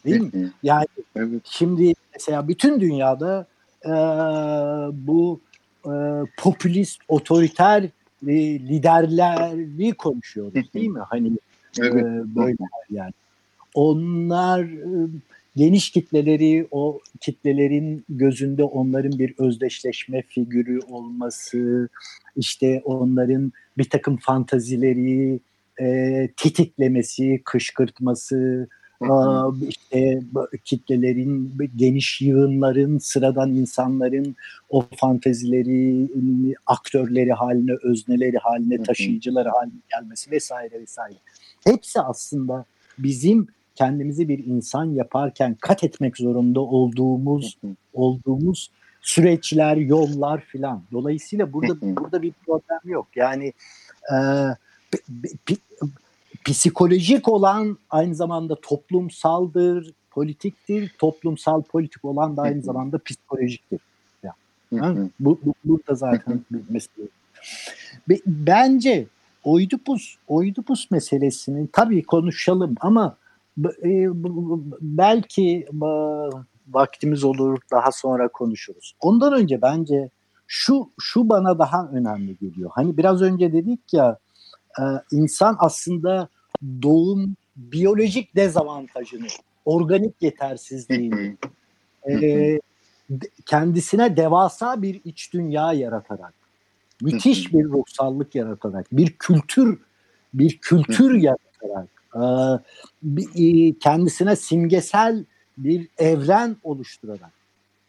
değil 0.04 0.34
mi? 0.34 0.52
Yani 0.62 0.86
evet. 1.16 1.42
şimdi 1.44 1.94
mesela 2.14 2.48
bütün 2.48 2.80
dünyada 2.80 3.46
e, 3.84 3.90
bu 5.06 5.40
e, 5.84 5.92
popülist, 6.36 7.00
otoriter 7.08 7.82
e, 8.26 8.34
liderleri 8.60 9.92
konuşuyoruz 9.92 10.74
değil 10.74 10.88
mi? 10.88 11.00
Hani 11.08 11.32
evet. 11.80 12.04
e, 12.04 12.36
böyle 12.36 12.56
yani. 12.90 13.12
Onlar 13.74 14.60
e, 14.60 15.08
geniş 15.56 15.90
kitleleri, 15.90 16.68
o 16.70 17.00
kitlelerin 17.20 18.04
gözünde 18.08 18.64
onların 18.64 19.18
bir 19.18 19.34
özdeşleşme 19.38 20.22
figürü 20.22 20.80
olması, 20.80 21.88
işte 22.36 22.82
onların 22.84 23.52
bir 23.78 23.90
takım 23.90 24.16
fantazileri 24.16 25.40
e, 25.80 26.28
tetiklemesi, 26.36 27.40
kışkırtması, 27.44 28.68
işte 29.68 30.22
kitlelerin, 30.64 31.52
geniş 31.76 32.20
yığınların, 32.20 32.98
sıradan 32.98 33.50
insanların 33.50 34.36
o 34.70 34.84
fantezileri, 34.96 36.08
aktörleri 36.66 37.32
haline, 37.32 37.72
özneleri 37.82 38.38
haline, 38.38 38.82
taşıyıcıları 38.82 39.48
haline 39.48 39.80
gelmesi 39.90 40.30
vesaire 40.30 40.80
vesaire. 40.80 41.16
Hepsi 41.64 42.00
aslında 42.00 42.64
bizim 42.98 43.48
kendimizi 43.76 44.28
bir 44.28 44.46
insan 44.46 44.84
yaparken 44.84 45.56
kat 45.60 45.84
etmek 45.84 46.16
zorunda 46.16 46.60
olduğumuz 46.60 47.58
olduğumuz 47.94 48.70
süreçler, 49.00 49.76
yollar 49.76 50.40
filan. 50.40 50.82
Dolayısıyla 50.92 51.52
burada 51.52 51.80
burada 51.80 52.22
bir 52.22 52.32
problem 52.46 52.80
yok. 52.84 53.06
Yani 53.16 53.52
e, 54.12 54.16
psikolojik 56.44 57.28
olan 57.28 57.78
aynı 57.90 58.14
zamanda 58.14 58.60
toplumsaldır, 58.60 59.92
politiktir. 60.10 60.94
Toplumsal 60.98 61.62
politik 61.62 62.04
olan 62.04 62.36
da 62.36 62.42
aynı 62.42 62.62
zamanda 62.62 62.98
psikolojiktir. 62.98 63.80
Yani, 64.72 65.10
bu, 65.20 65.40
bu 65.44 65.54
burada 65.64 65.94
zaten 65.94 66.40
bir 66.50 66.60
mesele. 66.68 67.08
Bence 68.26 69.06
Oidipus, 69.44 70.16
Oidipus 70.28 70.90
meselesini 70.90 71.68
tabii 71.72 72.02
konuşalım 72.02 72.74
ama 72.80 73.16
belki 74.80 75.66
vaktimiz 76.68 77.24
olur 77.24 77.58
daha 77.70 77.92
sonra 77.92 78.28
konuşuruz. 78.28 78.94
Ondan 79.00 79.32
önce 79.32 79.62
bence 79.62 80.10
şu 80.46 80.90
şu 81.00 81.28
bana 81.28 81.58
daha 81.58 81.88
önemli 81.92 82.36
geliyor. 82.36 82.70
Hani 82.74 82.96
biraz 82.96 83.22
önce 83.22 83.52
dedik 83.52 83.80
ya 83.92 84.18
e, 84.78 84.82
insan 85.10 85.56
aslında 85.58 86.28
doğum 86.82 87.36
biyolojik 87.56 88.36
dezavantajını, 88.36 89.26
organik 89.64 90.22
yetersizliğini, 90.22 91.36
e, 92.10 92.60
kendisine 93.46 94.16
devasa 94.16 94.82
bir 94.82 95.00
iç 95.04 95.32
dünya 95.32 95.72
yaratarak, 95.72 96.34
müthiş 97.02 97.52
bir 97.52 97.64
ruhsallık 97.64 98.34
yaratarak, 98.34 98.86
bir 98.92 99.12
kültür 99.18 99.78
bir 100.34 100.58
kültür 100.58 101.14
yaratarak, 101.14 101.88
e, 101.88 101.95
kendisine 103.80 104.36
simgesel 104.36 105.24
bir 105.58 105.88
evren 105.98 106.56
oluşturarak, 106.62 107.32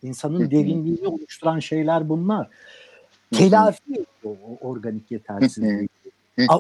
insanın 0.04 0.52
derinliğini 0.52 1.08
oluşturan 1.08 1.60
şeyler 1.60 2.10
bunlar. 2.10 2.48
Telafi 3.32 4.06
o 4.24 4.38
organik 4.62 5.12
yetersizliği 5.12 5.90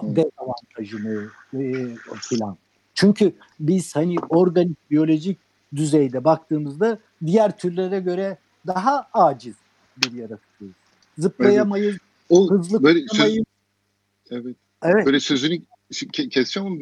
dezavantajını 0.03 1.29
e, 1.53 1.95
filan. 2.15 2.57
Çünkü 2.93 3.33
biz 3.59 3.95
hani 3.95 4.15
organik 4.29 4.91
biyolojik 4.91 5.39
düzeyde 5.75 6.23
baktığımızda 6.23 6.99
diğer 7.25 7.57
türlere 7.57 7.99
göre 7.99 8.37
daha 8.67 9.07
aciz 9.13 9.55
bir 9.97 10.11
yaratıklıyız. 10.11 10.75
Zıplayamayız, 11.17 11.89
evet. 11.89 12.01
o, 12.29 12.51
hızlı 12.51 12.83
böyle 12.83 13.07
söz, 13.07 13.37
evet. 14.31 14.55
evet. 14.83 15.05
Böyle 15.05 15.19
sözünü 15.19 15.59
keseceğim 16.11 16.79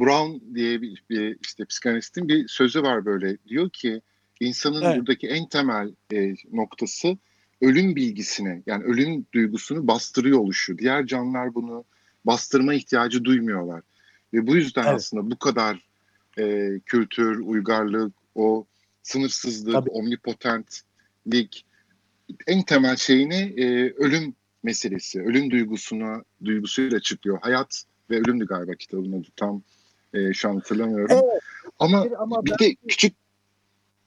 Brown 0.00 0.54
diye 0.54 0.82
bir, 0.82 1.04
bir 1.10 1.36
işte 1.42 1.64
psikanalistin 1.64 2.28
bir 2.28 2.48
sözü 2.48 2.82
var 2.82 3.04
böyle. 3.04 3.38
Diyor 3.48 3.70
ki 3.70 4.00
insanın 4.40 4.82
evet. 4.82 4.98
buradaki 4.98 5.28
en 5.28 5.48
temel 5.48 5.92
e, 6.12 6.34
noktası 6.52 7.18
ölüm 7.60 7.96
bilgisine 7.96 8.62
yani 8.66 8.84
ölüm 8.84 9.26
duygusunu 9.34 9.86
bastırıyor 9.88 10.38
oluşu. 10.38 10.78
Diğer 10.78 11.06
canlılar 11.06 11.54
bunu 11.54 11.84
bastırma 12.24 12.74
ihtiyacı 12.74 13.24
duymuyorlar. 13.24 13.82
Ve 14.34 14.46
bu 14.46 14.56
yüzden 14.56 14.82
evet. 14.82 14.94
aslında 14.94 15.30
bu 15.30 15.38
kadar 15.38 15.82
e, 16.38 16.70
kültür, 16.86 17.38
uygarlık, 17.38 18.12
o 18.34 18.66
sınırsızlık, 19.02 19.72
Tabii. 19.72 19.90
omnipotentlik 19.90 21.66
en 22.46 22.62
temel 22.62 22.96
şeyini 22.96 23.54
e, 23.56 23.92
ölüm 23.92 24.34
meselesi, 24.62 25.22
ölüm 25.22 25.50
duygusuna 25.50 26.24
duygusuyla 26.44 27.00
çıkıyor. 27.00 27.38
Hayat 27.42 27.84
ve 28.10 28.16
ölümdü 28.16 28.46
galiba 28.46 28.74
kitabın 28.74 29.12
adı 29.12 29.28
tam 29.36 29.62
e, 30.14 30.32
şu 30.32 30.48
an 30.48 30.54
hatırlamıyorum. 30.54 31.06
Evet. 31.10 31.42
Ama, 31.78 32.06
ama 32.18 32.44
bir 32.44 32.50
ben... 32.50 32.58
de 32.58 32.74
küçük 32.88 33.14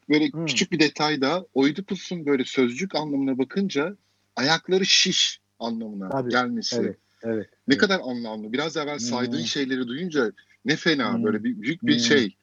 böyle 0.09 0.27
hmm. 0.27 0.45
küçük 0.45 0.71
bir 0.71 0.79
detay 0.79 1.21
da 1.21 1.45
Oidipus'un 1.53 2.25
böyle 2.25 2.43
sözcük 2.45 2.95
anlamına 2.95 3.37
bakınca 3.37 3.95
ayakları 4.35 4.85
şiş 4.85 5.39
anlamına 5.59 6.09
Tabii. 6.09 6.29
gelmesi. 6.29 6.75
Evet. 6.75 6.97
Evet. 7.23 7.47
Ne 7.67 7.73
evet. 7.73 7.81
kadar 7.81 7.99
anlamlı. 7.99 8.53
Biraz 8.53 8.77
evvel 8.77 8.99
saydığın 8.99 9.37
hmm. 9.37 9.45
şeyleri 9.45 9.87
duyunca 9.87 10.31
ne 10.65 10.75
fena 10.75 11.13
hmm. 11.13 11.23
böyle 11.23 11.43
bir 11.43 11.61
büyük 11.61 11.83
bir 11.83 11.93
hmm. 11.93 11.99
şey. 11.99 12.35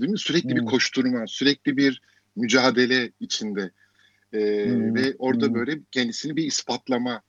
Değil 0.00 0.12
mi? 0.12 0.18
Sürekli 0.18 0.50
hmm. 0.50 0.56
bir 0.56 0.64
koşturma, 0.64 1.26
sürekli 1.26 1.76
bir 1.76 2.02
mücadele 2.36 3.12
içinde. 3.20 3.70
Ee, 4.32 4.66
hmm. 4.66 4.94
Ve 4.94 5.14
orada 5.18 5.46
hmm. 5.46 5.54
böyle 5.54 5.80
kendisini 5.92 6.36
bir 6.36 6.44
ispatlama. 6.44 7.22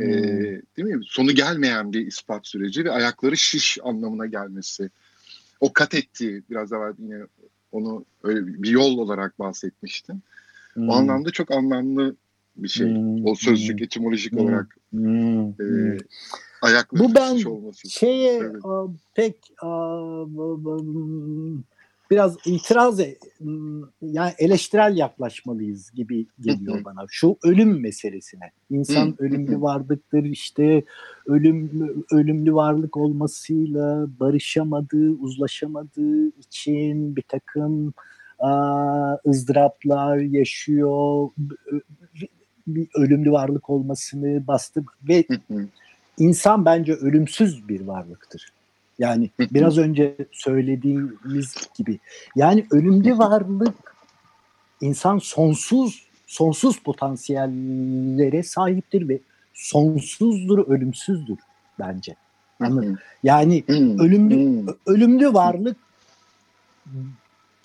Ee, 0.00 0.62
değil 0.76 0.88
mi? 0.88 1.00
Sonu 1.04 1.32
gelmeyen 1.32 1.92
bir 1.92 2.06
ispat 2.06 2.46
süreci 2.46 2.84
ve 2.84 2.90
ayakları 2.90 3.36
şiş 3.36 3.78
anlamına 3.82 4.26
gelmesi. 4.26 4.90
O 5.60 5.72
kat 5.72 5.94
ettiği 5.94 6.42
biraz 6.50 6.72
evvel 6.72 6.94
yine 6.98 7.24
Onu 7.72 8.04
öyle 8.22 8.46
bir 8.62 8.70
yol 8.70 8.98
olarak 8.98 9.38
bahsetmiştim. 9.38 10.22
Hmm. 10.74 10.88
O 10.88 10.92
anlamda 10.92 11.30
çok 11.30 11.50
anlamlı 11.50 12.16
bir 12.56 12.68
şey. 12.68 12.86
Hmm, 12.94 13.26
O 13.26 13.34
sözcük 13.34 13.78
hmm, 13.78 13.84
etimolojik 13.84 14.32
hmm, 14.32 14.38
olarak 14.38 14.76
Hmm, 14.90 15.48
e, 15.48 15.52
hmm. 15.58 15.98
ayakları 16.62 17.02
Bu 17.02 17.14
ben 17.14 17.36
tutmuş 17.36 17.46
olması. 17.46 17.90
şeye 17.90 18.38
Evet. 18.38 18.64
a, 18.64 18.86
pek 19.14 19.36
a, 19.62 19.68
b- 20.26 20.64
b- 20.64 21.62
biraz 22.10 22.36
itiraz 22.46 23.00
e- 23.00 23.18
m, 23.40 23.86
yani 24.02 24.32
eleştirel 24.38 24.96
yaklaşmalıyız 24.96 25.90
gibi 25.90 26.26
geliyor 26.40 26.84
bana. 26.84 27.06
Şu 27.08 27.36
ölüm 27.44 27.80
meselesine. 27.80 28.50
İnsan 28.70 29.14
ölümlü 29.18 29.60
varlıktır 29.60 30.24
işte 30.24 30.82
ölüm 31.26 31.70
ölümlü 32.12 32.54
varlık 32.54 32.96
olmasıyla 32.96 34.06
barışamadığı, 34.20 35.10
uzlaşamadığı 35.10 36.28
için 36.28 37.16
bir 37.16 37.22
takım 37.22 37.94
a, 38.38 39.16
ızdıraplar 39.26 40.16
yaşıyor. 40.16 41.28
Bir 42.66 42.88
ölümlü 42.94 43.32
varlık 43.32 43.70
olmasını 43.70 44.46
bastı 44.46 44.84
ve 45.08 45.24
insan 46.18 46.64
bence 46.64 46.92
ölümsüz 46.92 47.68
bir 47.68 47.80
varlıktır. 47.80 48.52
Yani 49.00 49.30
biraz 49.40 49.78
önce 49.78 50.16
söylediğimiz 50.32 51.54
gibi. 51.78 51.98
Yani 52.36 52.66
ölümlü 52.70 53.18
varlık 53.18 53.94
insan 54.80 55.18
sonsuz 55.18 56.06
sonsuz 56.26 56.78
potansiyellere 56.78 58.42
sahiptir 58.42 59.08
ve 59.08 59.18
sonsuzdur, 59.54 60.68
ölümsüzdür 60.68 61.38
bence. 61.78 62.16
Anladın? 62.60 62.98
Yani 63.22 63.64
ölümlü 63.98 64.66
ölümlü 64.86 65.34
varlık 65.34 65.76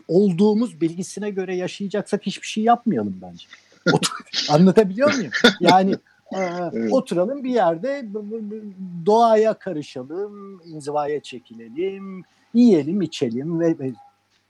olduğumuz 0.07 0.81
bilgisine 0.81 1.29
göre 1.29 1.55
yaşayacaksak 1.55 2.25
hiçbir 2.25 2.47
şey 2.47 2.63
yapmayalım 2.63 3.19
bence. 3.21 3.45
Anlatabiliyor 4.49 5.13
muyum? 5.13 5.31
Yani 5.59 5.95
Evet. 6.31 6.93
oturalım 6.93 7.43
bir 7.43 7.49
yerde 7.49 8.05
doğaya 9.05 9.53
karışalım, 9.53 10.61
inzivaya 10.65 11.19
çekilelim, 11.19 12.23
yiyelim, 12.53 13.01
içelim 13.01 13.59
ve, 13.59 13.79
ve 13.79 13.93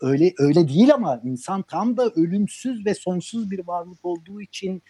öyle 0.01 0.34
öyle 0.38 0.67
değil 0.67 0.93
ama 0.93 1.21
insan 1.23 1.61
tam 1.61 1.97
da 1.97 2.09
ölümsüz 2.09 2.86
ve 2.86 2.93
sonsuz 2.93 3.51
bir 3.51 3.67
varlık 3.67 4.05
olduğu 4.05 4.41
için 4.41 4.82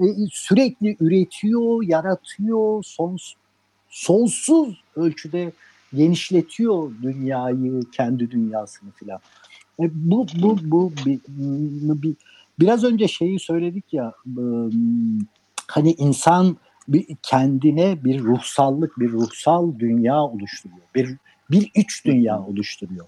e, 0.00 0.04
sürekli 0.32 0.96
üretiyor, 1.00 1.82
yaratıyor, 1.82 2.84
sons, 2.84 3.32
sonsuz 3.88 4.84
ölçüde 4.96 5.52
genişletiyor 5.94 6.92
dünyayı, 7.02 7.82
kendi 7.92 8.30
dünyasını 8.30 8.90
filan. 8.90 9.20
E, 9.80 9.90
bu 9.92 10.26
bu 10.42 10.58
bu 10.62 10.92
bir, 11.06 11.20
bir 12.02 12.14
biraz 12.60 12.84
önce 12.84 13.08
şeyi 13.08 13.38
söyledik 13.38 13.84
ya 13.92 14.12
hani 15.70 15.92
insan 15.92 16.56
bir 16.88 17.06
kendine 17.22 18.04
bir 18.04 18.20
ruhsallık, 18.20 18.98
bir 18.98 19.12
ruhsal 19.12 19.78
dünya 19.78 20.22
oluşturuyor. 20.22 20.86
Bir 20.94 21.16
bir 21.50 21.70
iç 21.74 22.04
dünya 22.04 22.40
oluşturuyor. 22.40 23.06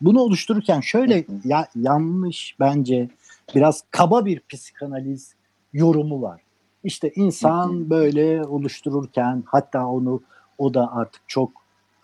Bunu 0.00 0.20
oluştururken 0.20 0.80
şöyle 0.80 1.24
ya, 1.44 1.68
yanlış 1.74 2.56
bence 2.60 3.08
biraz 3.54 3.82
kaba 3.90 4.24
bir 4.24 4.40
psikanaliz 4.48 5.34
yorumu 5.72 6.22
var. 6.22 6.40
İşte 6.84 7.12
insan 7.14 7.90
böyle 7.90 8.44
oluştururken 8.44 9.42
hatta 9.46 9.86
onu 9.86 10.22
o 10.58 10.74
da 10.74 10.92
artık 10.92 11.22
çok 11.26 11.50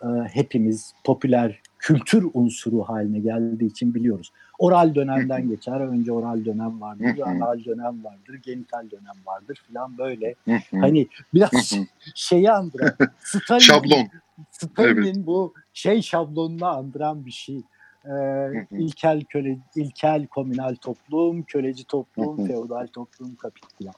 e, 0.01 0.07
hepimiz 0.33 0.93
popüler 1.03 1.61
kültür 1.79 2.27
unsuru 2.33 2.83
haline 2.83 3.19
geldiği 3.19 3.65
için 3.65 3.93
biliyoruz. 3.93 4.31
Oral 4.59 4.95
dönemden 4.95 5.49
geçer. 5.49 5.79
Önce 5.79 6.11
oral 6.11 6.45
dönem 6.45 6.81
vardır, 6.81 7.19
anal 7.25 7.65
dönem 7.65 8.03
vardır, 8.03 8.33
genital 8.43 8.91
dönem 8.91 9.15
vardır 9.25 9.61
filan 9.67 9.97
böyle. 9.97 10.35
Hani 10.71 11.07
biraz 11.33 11.79
şeyi 12.15 12.51
andıran 12.51 12.93
Stalin, 13.19 13.59
Şablon. 13.59 14.07
Stalin'in 14.51 15.25
bu 15.25 15.53
şey 15.73 16.01
şablonunu 16.01 16.65
andıran 16.65 17.25
bir 17.25 17.31
şey. 17.31 17.61
Ee, 18.05 18.67
ilkel 18.71 19.23
köle, 19.23 19.57
ilkel 19.75 20.27
komünal 20.27 20.75
toplum, 20.75 21.43
köleci 21.43 21.83
toplum, 21.83 22.47
feodal 22.47 22.87
toplum, 22.87 23.35
kapital. 23.35 23.93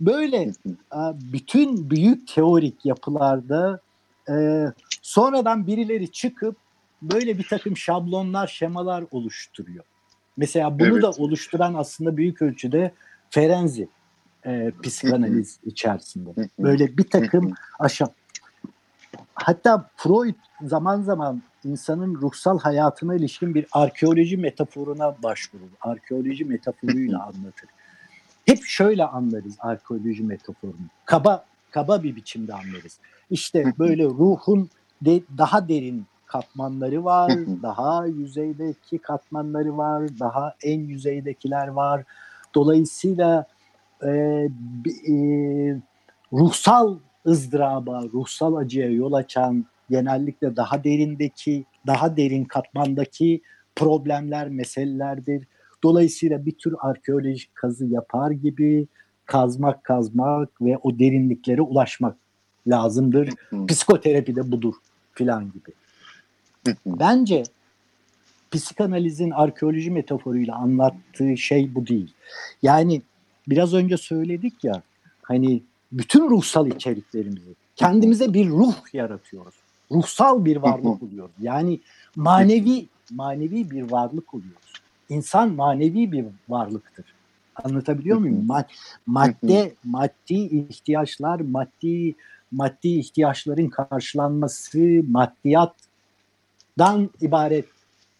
Böyle 0.00 0.42
e, 0.92 1.00
bütün 1.32 1.90
büyük 1.90 2.28
teorik 2.28 2.86
yapılarda 2.86 3.80
e, 4.30 4.66
sonradan 5.02 5.66
birileri 5.66 6.12
çıkıp 6.12 6.56
böyle 7.02 7.38
bir 7.38 7.48
takım 7.48 7.76
şablonlar, 7.76 8.46
şemalar 8.46 9.04
oluşturuyor. 9.10 9.84
Mesela 10.36 10.78
bunu 10.78 10.88
Evet. 10.88 11.02
da 11.02 11.10
oluşturan 11.10 11.74
aslında 11.74 12.16
büyük 12.16 12.42
ölçüde 12.42 12.92
Ferenzi 13.30 13.88
e, 14.46 14.72
psikanaliz 14.82 15.58
içerisinde. 15.64 16.48
Böyle 16.58 16.98
bir 16.98 17.10
takım 17.10 17.54
aşağı 17.78 18.08
hatta 19.34 19.90
Freud 19.96 20.34
zaman 20.62 21.02
zaman 21.02 21.42
insanın 21.64 22.14
ruhsal 22.14 22.58
hayatına 22.58 23.14
ilişkin 23.14 23.54
bir 23.54 23.66
arkeoloji 23.72 24.36
metaforuna 24.36 25.22
başvurur. 25.22 25.68
Arkeoloji 25.80 26.44
metaforuyla 26.44 27.22
anlatır. 27.22 27.68
Hep 28.46 28.64
şöyle 28.64 29.04
anlarız 29.04 29.56
arkeoloji 29.58 30.22
metaforunu. 30.22 30.86
Kaba 31.04 31.44
kaba 31.70 32.02
bir 32.02 32.16
biçimde 32.16 32.54
anlarız. 32.54 32.98
İşte 33.30 33.72
böyle 33.78 34.04
ruhun 34.04 34.70
de, 35.02 35.22
daha 35.38 35.68
derin 35.68 36.06
katmanları 36.32 37.04
var, 37.04 37.32
daha 37.62 38.06
yüzeydeki 38.06 38.98
katmanları 38.98 39.76
var, 39.76 40.08
daha 40.20 40.54
en 40.62 40.80
yüzeydekiler 40.80 41.68
var. 41.68 42.04
Dolayısıyla 42.54 43.46
e, 44.04 44.10
e, 45.08 45.14
ruhsal 46.32 46.98
ızdıraba, 47.26 48.04
ruhsal 48.14 48.54
acıya 48.56 48.90
yol 48.90 49.12
açan 49.12 49.64
genellikle 49.90 50.56
daha 50.56 50.84
derindeki, 50.84 51.64
daha 51.86 52.16
derin 52.16 52.44
katmandaki 52.44 53.42
problemler, 53.76 54.48
meselelerdir. 54.48 55.46
Dolayısıyla 55.84 56.46
bir 56.46 56.52
tür 56.52 56.74
arkeolojik 56.80 57.54
kazı 57.54 57.86
yapar 57.86 58.30
gibi 58.30 58.86
kazmak 59.26 59.84
kazmak 59.84 60.62
ve 60.62 60.78
o 60.82 60.98
derinliklere 60.98 61.62
ulaşmak 61.62 62.16
lazımdır. 62.66 63.28
Psikoterapi 63.68 64.36
de 64.36 64.52
budur 64.52 64.74
filan 65.12 65.44
gibi. 65.44 65.81
Bence 66.86 67.42
psikanalizin 68.50 69.30
arkeoloji 69.30 69.90
metaforuyla 69.90 70.56
anlattığı 70.56 71.36
şey 71.36 71.74
bu 71.74 71.86
değil. 71.86 72.14
Yani 72.62 73.02
biraz 73.48 73.74
önce 73.74 73.96
söyledik 73.96 74.64
ya 74.64 74.82
hani 75.22 75.62
bütün 75.92 76.30
ruhsal 76.30 76.66
içeriklerimizi 76.66 77.54
kendimize 77.76 78.34
bir 78.34 78.48
ruh 78.48 78.74
yaratıyoruz. 78.92 79.54
Ruhsal 79.90 80.44
bir 80.44 80.56
varlık 80.56 81.02
oluyoruz. 81.02 81.34
Yani 81.40 81.80
manevi 82.16 82.86
manevi 83.10 83.70
bir 83.70 83.90
varlık 83.90 84.34
oluyoruz. 84.34 84.72
İnsan 85.08 85.50
manevi 85.50 86.12
bir 86.12 86.24
varlıktır. 86.48 87.04
Anlatabiliyor 87.64 88.18
muyum? 88.18 88.46
Ma- 88.48 88.64
madde, 89.06 89.74
maddi 89.84 90.34
ihtiyaçlar, 90.34 91.40
maddi 91.40 92.14
maddi 92.52 92.88
ihtiyaçların 92.88 93.68
karşılanması, 93.68 95.02
maddiyattan 96.76 97.10
ibaret 97.20 97.66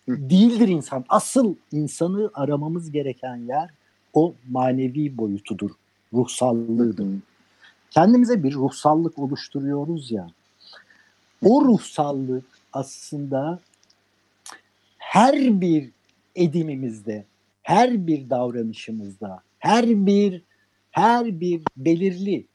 değildir 0.09 0.69
insan. 0.69 1.05
Asıl 1.09 1.55
insanı 1.73 2.31
aramamız 2.35 2.91
gereken 2.91 3.37
yer 3.37 3.71
o 4.13 4.35
manevi 4.51 5.19
boyutudur, 5.19 5.71
ruhsallığıdır. 6.13 7.07
Kendimize 7.91 8.43
bir 8.43 8.55
ruhsallık 8.55 9.19
oluşturuyoruz 9.19 10.11
ya. 10.11 10.31
O 11.45 11.65
ruhsallık 11.65 12.45
aslında 12.73 13.61
her 14.99 15.61
bir 15.61 15.91
edimimizde, 16.35 17.25
her 17.63 18.07
bir 18.07 18.31
davranışımızda, 18.31 19.43
her 19.59 20.07
bir 20.07 20.43
her 20.91 21.41
bir 21.41 21.63
belirli 21.77 22.47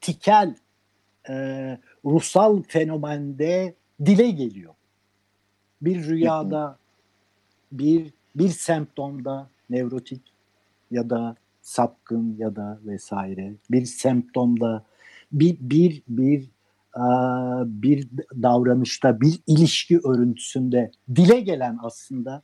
tikel 0.00 0.54
e, 1.28 1.34
ruhsal 2.04 2.62
fenomende 2.62 3.74
dile 4.06 4.30
geliyor. 4.30 4.74
Bir 5.82 6.04
rüyada, 6.04 6.78
bir 7.72 8.12
bir 8.34 8.48
semptomda 8.48 9.50
nevrotik 9.70 10.22
ya 10.90 11.10
da 11.10 11.36
sapkın 11.62 12.36
ya 12.38 12.56
da 12.56 12.78
vesaire 12.84 13.54
bir 13.70 13.84
semptomda 13.84 14.84
bir 15.32 15.56
bir 15.60 16.02
bir 16.08 16.42
e, 16.96 17.06
bir 17.82 18.08
davranışta 18.42 19.20
bir 19.20 19.40
ilişki 19.46 19.98
örüntüsünde 19.98 20.90
dile 21.14 21.40
gelen 21.40 21.78
aslında 21.82 22.42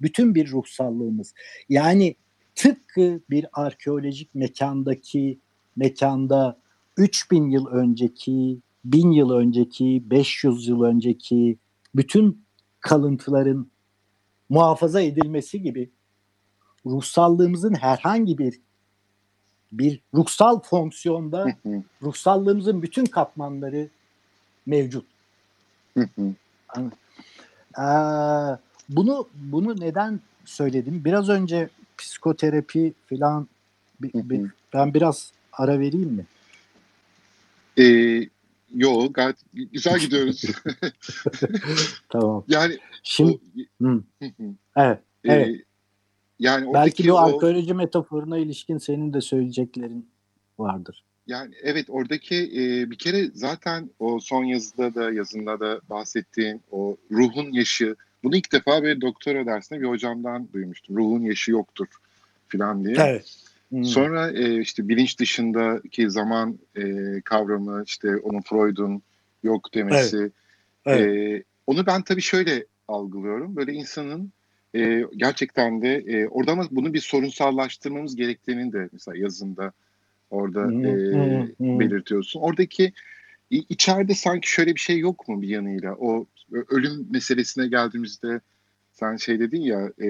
bütün 0.00 0.34
bir 0.34 0.50
ruhsallığımız. 0.50 1.34
Yani 1.68 2.14
tıpkı 2.54 3.20
bir 3.30 3.46
arkeolojik 3.52 4.34
mekandaki 4.34 5.38
mekanda 5.76 6.58
3000 6.96 7.50
yıl 7.50 7.66
önceki, 7.66 8.58
1000 8.84 9.10
yıl 9.10 9.30
önceki, 9.30 10.02
500 10.10 10.68
yıl 10.68 10.82
önceki 10.82 11.56
bütün 11.94 12.44
kalıntıların 12.80 13.66
muhafaza 14.48 15.00
edilmesi 15.00 15.62
gibi 15.62 15.90
ruhsallığımızın 16.86 17.74
herhangi 17.74 18.38
bir 18.38 18.60
bir 19.72 20.00
ruhsal 20.14 20.60
fonksiyonda 20.60 21.56
ruhsallığımızın 22.02 22.82
bütün 22.82 23.04
katmanları 23.04 23.88
mevcut. 24.66 25.04
Ee, 27.78 28.56
bunu 28.88 29.28
bunu 29.34 29.80
neden 29.80 30.20
söyledim? 30.44 31.04
Biraz 31.04 31.28
önce 31.28 31.68
psikoterapi 31.98 32.92
falan 33.08 33.48
ben 34.74 34.94
biraz 34.94 35.32
ara 35.52 35.80
vereyim 35.80 36.10
mi? 36.10 36.26
Ee, 37.78 38.28
yo 38.74 39.12
gayet 39.12 39.36
güzel 39.52 39.98
gidiyoruz. 39.98 40.42
tamam. 42.08 42.44
Yani 42.48 42.78
şimdi 43.02 43.38
o, 43.82 43.86
evet. 44.76 44.98
E, 45.24 45.32
evet. 45.32 45.60
Yani 46.38 46.74
belki 46.74 47.08
bu 47.08 47.12
o, 47.12 47.16
arkeoloji 47.16 47.74
metaforuna 47.74 48.38
ilişkin 48.38 48.78
senin 48.78 49.12
de 49.12 49.20
söyleyeceklerin 49.20 50.08
vardır. 50.58 51.04
Yani 51.26 51.54
evet 51.62 51.86
oradaki 51.88 52.36
e, 52.36 52.90
bir 52.90 52.98
kere 52.98 53.30
zaten 53.34 53.90
o 53.98 54.20
son 54.20 54.44
yazıda 54.44 54.94
da 54.94 55.12
yazında 55.12 55.60
da 55.60 55.80
bahsettiğin 55.90 56.62
o 56.70 56.96
ruhun 57.10 57.52
yaşı 57.52 57.96
bunu 58.22 58.36
ilk 58.36 58.52
defa 58.52 58.82
bir 58.82 59.00
doktora 59.00 59.46
dersinde 59.46 59.80
bir 59.80 59.88
hocamdan 59.88 60.48
duymuştum. 60.52 60.96
Ruhun 60.96 61.22
yaşı 61.22 61.50
yoktur 61.50 61.86
falan 62.48 62.84
diye. 62.84 62.96
Evet. 62.98 63.36
Hmm. 63.70 63.84
Sonra 63.84 64.30
e, 64.30 64.60
işte 64.60 64.88
bilinç 64.88 65.18
dışındaki 65.18 66.10
zaman 66.10 66.58
e, 66.76 66.82
kavramı 67.24 67.82
işte 67.86 68.16
onun 68.16 68.40
Freud'un 68.40 69.02
yok 69.42 69.74
demesi. 69.74 70.16
Evet. 70.16 70.32
Evet. 70.86 71.40
E, 71.40 71.44
onu 71.66 71.86
ben 71.86 72.02
tabii 72.02 72.22
şöyle 72.22 72.66
algılıyorum. 72.88 73.56
Böyle 73.56 73.72
insanın 73.72 74.32
e, 74.74 75.04
gerçekten 75.16 75.82
de 75.82 75.94
e, 75.94 76.28
orada 76.28 76.52
ama 76.52 76.64
bunu 76.70 76.94
bir 76.94 77.00
sorunsallaştırmamız 77.00 78.16
gerektiğini 78.16 78.72
de 78.72 78.88
mesela 78.92 79.18
yazında 79.18 79.72
orada 80.30 80.64
hmm. 80.64 80.84
e, 80.84 81.48
hmm. 81.58 81.80
belirtiyorsun. 81.80 82.40
Oradaki 82.40 82.92
içeride 83.50 84.14
sanki 84.14 84.50
şöyle 84.50 84.74
bir 84.74 84.80
şey 84.80 84.98
yok 84.98 85.28
mu 85.28 85.42
bir 85.42 85.48
yanıyla? 85.48 85.94
O 85.94 86.26
ölüm 86.52 87.06
meselesine 87.10 87.68
geldiğimizde 87.68 88.40
sen 88.92 89.16
şey 89.16 89.40
dedin 89.40 89.60
ya 89.60 89.92
e, 90.02 90.08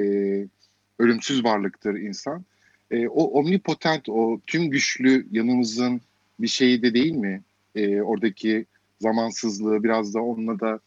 ölümsüz 0.99 1.45
varlıktır 1.45 1.95
insan. 1.95 2.45
E, 2.91 3.09
o 3.09 3.24
omnipotent, 3.24 4.09
o 4.09 4.41
tüm 4.47 4.70
güçlü 4.70 5.26
yanımızın 5.30 6.01
bir 6.41 6.49
şeyi 6.49 6.82
de 6.82 6.95
değil 6.95 7.12
mi? 7.12 7.43
E, 7.74 8.01
oradaki 8.01 8.66
zamansızlığı 9.01 9.84
biraz 9.84 10.14
da 10.14 10.22
onunla 10.22 10.61
da 10.61 10.80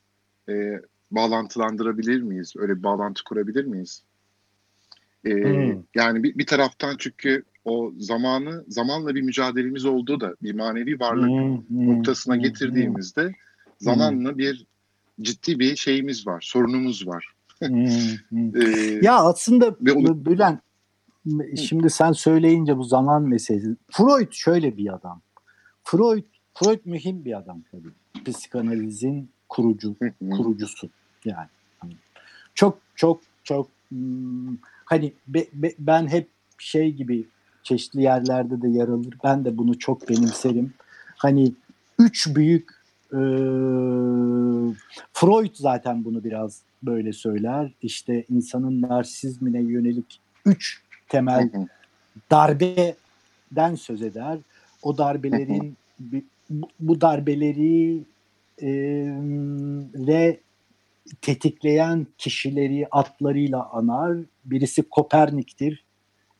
e, 0.50 0.82
bağlantılandırabilir 1.12 2.22
miyiz? 2.22 2.54
Öyle 2.58 2.78
bir 2.78 2.84
bağlantı 2.84 3.24
kurabilir 3.24 3.66
miyiz? 3.66 4.04
E, 5.26 5.30
hmm. 5.30 5.84
Yani 5.96 6.24
bir, 6.24 6.38
bir 6.38 6.46
taraftan 6.46 6.96
çünkü 7.00 7.44
o 7.66 7.94
zamanı 7.98 8.64
zamanla 8.68 9.16
bir 9.16 9.22
mücadelemiz 9.22 9.86
olduğu 9.86 10.20
da 10.20 10.36
bir 10.42 10.56
manevi 10.56 11.00
varlık 11.00 11.30
hmm, 11.30 11.58
hmm, 11.68 11.88
noktasına 11.88 12.36
hmm, 12.36 12.42
getirdiğimizde 12.42 13.24
hmm. 13.24 13.34
zamanla 13.80 14.38
bir 14.38 14.66
ciddi 15.22 15.60
bir 15.60 15.76
şeyimiz 15.76 16.28
var, 16.28 16.42
sorunumuz 16.42 17.08
var. 17.08 17.28
hmm, 17.60 17.86
hmm. 18.30 18.62
ee, 18.62 19.00
ya 19.02 19.16
aslında 19.16 19.76
onu... 19.96 20.26
Bülent 20.26 20.60
şimdi 21.58 21.90
sen 21.90 22.12
söyleyince 22.12 22.78
bu 22.78 22.84
zaman 22.84 23.24
meselesi. 23.24 23.76
Freud 23.92 24.32
şöyle 24.32 24.78
bir 24.78 24.94
adam. 24.94 25.22
Freud 25.84 26.24
Freud 26.54 26.80
mühim 26.86 27.26
bir 27.26 27.38
adam 27.38 27.62
tabii. 27.72 28.24
Psikanalizin 28.26 29.30
kurucu 29.50 29.96
kurucusu 30.32 30.90
yani. 31.26 31.48
Çok 32.56 32.80
çok 32.96 33.22
çok 33.44 33.70
hmm, 33.90 34.58
hani 34.86 35.14
be, 35.28 35.46
be, 35.54 35.72
ben 35.80 36.08
hep 36.08 36.30
şey 36.58 36.94
gibi 36.94 37.28
çeşitli 37.64 38.02
yerlerde 38.02 38.62
de 38.62 38.70
yer 38.70 38.88
alır. 38.88 39.18
Ben 39.24 39.46
de 39.46 39.58
bunu 39.58 39.80
çok 39.80 40.10
benimserim. 40.10 40.74
Hani 41.18 41.54
üç 42.00 42.36
büyük 42.36 42.70
e, 43.14 43.20
Freud 45.14 45.56
zaten 45.56 46.06
bunu 46.06 46.24
biraz 46.24 46.62
böyle 46.84 47.14
söyler. 47.14 47.74
İşte 47.82 48.26
insanın 48.30 48.82
narsizmine 48.82 49.62
yönelik 49.62 50.22
üç 50.46 50.82
temel 51.12 51.50
darbeden 52.32 53.76
söz 53.76 54.02
eder. 54.02 54.38
O 54.84 54.98
darbelerin 54.98 55.78
bu 56.80 57.02
darbeleri 57.02 58.04
e, 58.62 60.28
tetikleyen 61.22 62.08
kişileri 62.18 62.88
atlarıyla 62.92 63.70
anar. 63.70 64.18
Birisi 64.46 64.84
Kopernik'tir. 64.84 65.84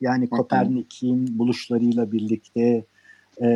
Yani 0.02 0.30
Kopernik'in 0.30 1.40
buluşlarıyla 1.40 2.12
birlikte 2.12 2.84
e, 3.42 3.48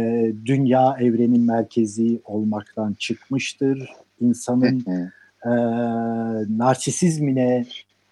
dünya 0.45 0.97
evrenin 0.99 1.41
merkezi 1.41 2.19
olmaktan 2.25 2.93
çıkmıştır. 2.93 3.89
İnsanın 4.21 4.85
e, 5.45 5.51
narsisizmine 6.57 7.65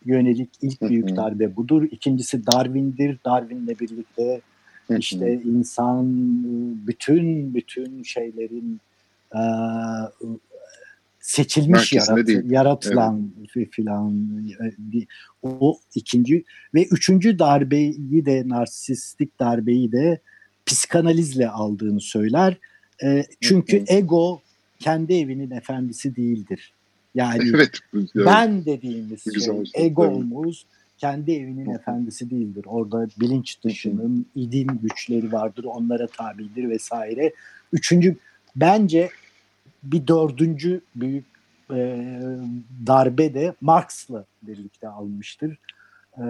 yönelik 0.06 0.49
ilk 0.62 0.82
büyük 0.82 1.16
darbe 1.16 1.56
budur. 1.56 1.84
İkincisi 1.91 2.45
Darwin'dir. 2.47 3.18
Darwin'le 3.26 3.80
birlikte 3.80 4.41
işte 4.97 5.41
insan 5.45 6.06
bütün 6.88 7.54
bütün 7.54 8.04
şeylerin 8.04 8.80
e, 9.36 9.41
seçilmiş 11.20 11.93
yarat, 11.93 12.30
yaratılan 12.45 13.32
evet. 13.56 13.70
filan 13.72 14.30
o 15.43 15.80
ikinci 15.95 16.43
ve 16.74 16.86
üçüncü 16.86 17.39
darbeyi 17.39 18.26
de 18.26 18.43
narsistik 18.45 19.39
darbeyi 19.39 19.91
de 19.91 20.20
psikanalizle 20.66 21.49
aldığını 21.49 22.01
söyler. 22.01 22.58
E, 23.04 23.26
çünkü 23.41 23.84
ego 23.88 24.41
kendi 24.80 25.14
evinin 25.14 25.51
efendisi 25.51 26.16
değildir. 26.16 26.74
Yani 27.16 27.51
evet, 27.55 27.80
ben 28.16 28.66
dediğimiz 28.66 29.24
şey, 29.45 29.64
egomuz 29.74 30.66
kendi 30.97 31.32
evinin 31.32 31.70
efendisi 31.70 32.30
değildir. 32.30 32.66
Orada 32.68 33.07
bilinç 33.20 33.64
dışının 33.64 34.26
idin 34.36 34.68
güçleri 34.82 35.32
vardır, 35.32 35.64
onlara 35.64 36.07
tabidir 36.07 36.70
vesaire. 36.70 37.34
Üçüncü, 37.74 38.18
bence 38.55 39.09
bir 39.84 40.07
dördüncü 40.07 40.82
büyük 40.95 41.26
e, 41.72 42.09
darbe 42.88 43.34
de 43.34 43.53
Marx'la 43.61 44.26
birlikte 44.41 44.88
almıştır. 44.88 45.57
E, 46.18 46.26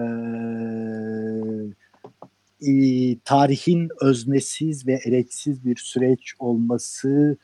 e, 2.70 3.18
tarihin 3.24 3.88
öznesiz 4.00 4.86
ve 4.86 5.00
ereksiz 5.06 5.64
bir 5.64 5.76
süreç 5.76 6.34
olması, 6.38 7.36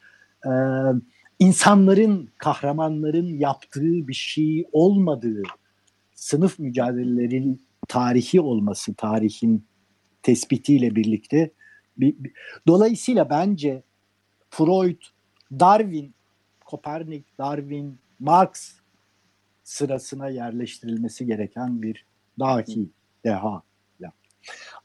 e, 0.45 0.51
insanların, 1.41 2.31
kahramanların 2.39 3.39
yaptığı 3.39 4.09
bir 4.09 4.15
şey 4.15 4.65
olmadığı, 4.73 5.43
sınıf 6.15 6.59
mücadeleleri 6.59 7.59
tarihi 7.89 8.41
olması, 8.41 8.95
tarihin 8.95 9.65
tespitiyle 10.23 10.97
birlikte. 10.97 11.51
Bir, 11.97 12.25
bir, 12.25 12.33
dolayısıyla 12.67 13.31
bence 13.31 13.83
Freud, 14.51 15.03
Darwin, 15.53 16.15
Kopernik, 16.65 17.39
Darwin, 17.39 17.99
Marx 18.19 18.73
sırasına 19.65 20.29
yerleştirilmesi 20.29 21.27
gereken 21.27 21.83
bir 21.83 22.07
dahi, 22.39 22.91
deha. 23.25 23.63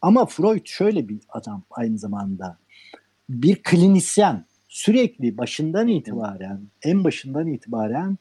Ama 0.02 0.26
Freud 0.26 0.66
şöyle 0.66 1.10
bir 1.10 1.20
adam 1.30 1.64
aynı 1.72 1.98
zamanda. 1.98 2.58
Bir 3.30 3.64
klinisyen, 3.64 4.46
sürekli 4.76 5.38
başından 5.38 5.88
itibaren, 5.88 6.62
en 6.84 7.04
başından 7.04 7.48
itibaren 7.48 8.18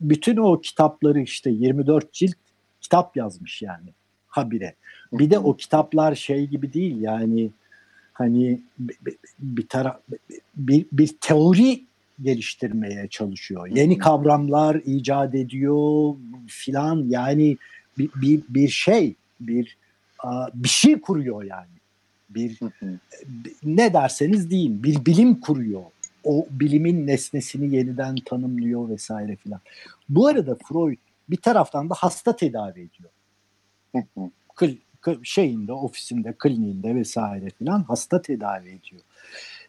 bütün 0.00 0.36
o 0.36 0.60
kitapları 0.60 1.20
işte 1.20 1.50
24 1.50 2.12
cilt 2.12 2.34
kitap 2.80 3.16
yazmış 3.16 3.62
yani 3.62 3.88
habire. 4.28 4.74
Bir 5.12 5.30
de 5.30 5.38
o 5.38 5.56
kitaplar 5.56 6.14
şey 6.14 6.46
gibi 6.46 6.72
değil 6.72 7.00
yani 7.00 7.50
hani 8.12 8.60
bir 9.38 9.68
taraf 9.68 9.96
bir, 10.56 10.86
bir 10.92 11.16
teori 11.20 11.84
geliştirmeye 12.22 13.08
çalışıyor. 13.08 13.66
Yeni 13.66 13.98
kavramlar 13.98 14.74
icat 14.74 15.34
ediyor 15.34 16.14
filan 16.46 17.04
yani 17.08 17.56
bir, 17.98 18.10
bir, 18.14 18.42
bir 18.48 18.68
şey 18.68 19.14
bir 19.40 19.76
bir 20.54 20.68
şey 20.68 21.00
kuruyor 21.00 21.44
yani. 21.44 21.79
Bir 22.30 22.58
ne 23.62 23.92
derseniz 23.92 24.50
deyin 24.50 24.82
bir 24.82 25.06
bilim 25.06 25.40
kuruyor. 25.40 25.82
O 26.24 26.46
bilimin 26.50 27.06
nesnesini 27.06 27.76
yeniden 27.76 28.16
tanımlıyor 28.24 28.88
vesaire 28.88 29.36
filan. 29.36 29.60
Bu 30.08 30.26
arada 30.26 30.56
Freud 30.68 30.98
bir 31.30 31.36
taraftan 31.36 31.90
da 31.90 31.94
hasta 31.94 32.36
tedavi 32.36 32.80
ediyor. 32.80 33.10
Kl, 34.56 34.64
şeyinde, 35.22 35.72
ofisinde, 35.72 36.34
kliniğinde 36.38 36.94
vesaire 36.94 37.50
filan 37.50 37.82
hasta 37.82 38.22
tedavi 38.22 38.68
ediyor. 38.68 39.02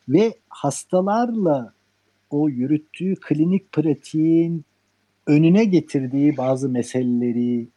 Ve 0.10 0.34
hastalarla 0.50 1.74
o 2.30 2.50
yürüttüğü 2.50 3.16
klinik 3.16 3.72
pratiğin 3.72 4.66
önüne 5.28 5.66
getirdiği 5.66 6.38
bazı 6.38 6.70
meseleleri 6.70 7.68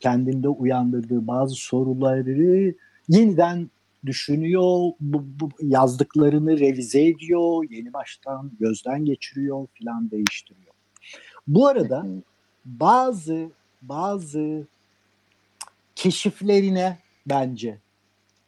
kendinde 0.00 0.48
uyandırdığı 0.48 1.26
bazı 1.26 1.54
soruları 1.54 2.74
yeniden 3.08 3.70
düşünüyor, 4.06 4.92
bu, 5.00 5.24
bu 5.40 5.50
yazdıklarını 5.60 6.58
revize 6.58 7.06
ediyor, 7.06 7.70
yeni 7.70 7.92
baştan 7.92 8.50
gözden 8.60 9.04
geçiriyor 9.04 9.66
filan 9.74 10.10
değiştiriyor. 10.10 10.74
Bu 11.46 11.66
arada 11.66 12.06
bazı 12.64 13.50
bazı 13.82 14.66
keşiflerine 15.94 16.98
bence 17.26 17.78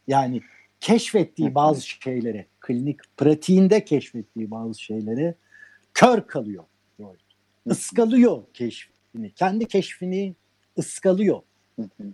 yani 0.07 0.43
keşfettiği 0.81 1.55
bazı 1.55 1.89
şeylere, 1.89 2.47
klinik 2.61 3.01
pratiğinde 3.17 3.85
keşfettiği 3.85 4.51
bazı 4.51 4.83
şeylere 4.83 5.35
kör 5.95 6.27
kalıyor. 6.27 6.65
Iskalıyor 7.67 8.43
keşfini. 8.55 9.31
Kendi 9.31 9.67
keşfini 9.69 10.35
ıskalıyor. 10.79 11.43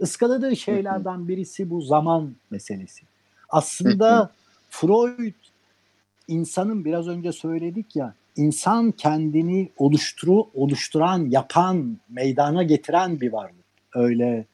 Iskaladığı 0.01 0.57
şeylerden 0.57 1.29
birisi 1.29 1.71
bu 1.71 1.81
zaman 1.81 2.35
meselesi. 2.51 3.10
Aslında 3.51 4.31
Freud 4.71 5.35
insanın 6.29 6.85
biraz 6.85 7.09
önce 7.09 7.33
söyledik 7.33 7.97
ya 7.97 8.15
insan 8.37 8.93
kendini 8.93 9.71
oluşturu 9.77 10.47
oluşturan, 10.55 11.31
yapan, 11.31 11.99
meydana 12.09 12.63
getiren 12.63 13.21
bir 13.21 13.33
varlık. 13.33 13.55
Öyle 13.95 14.47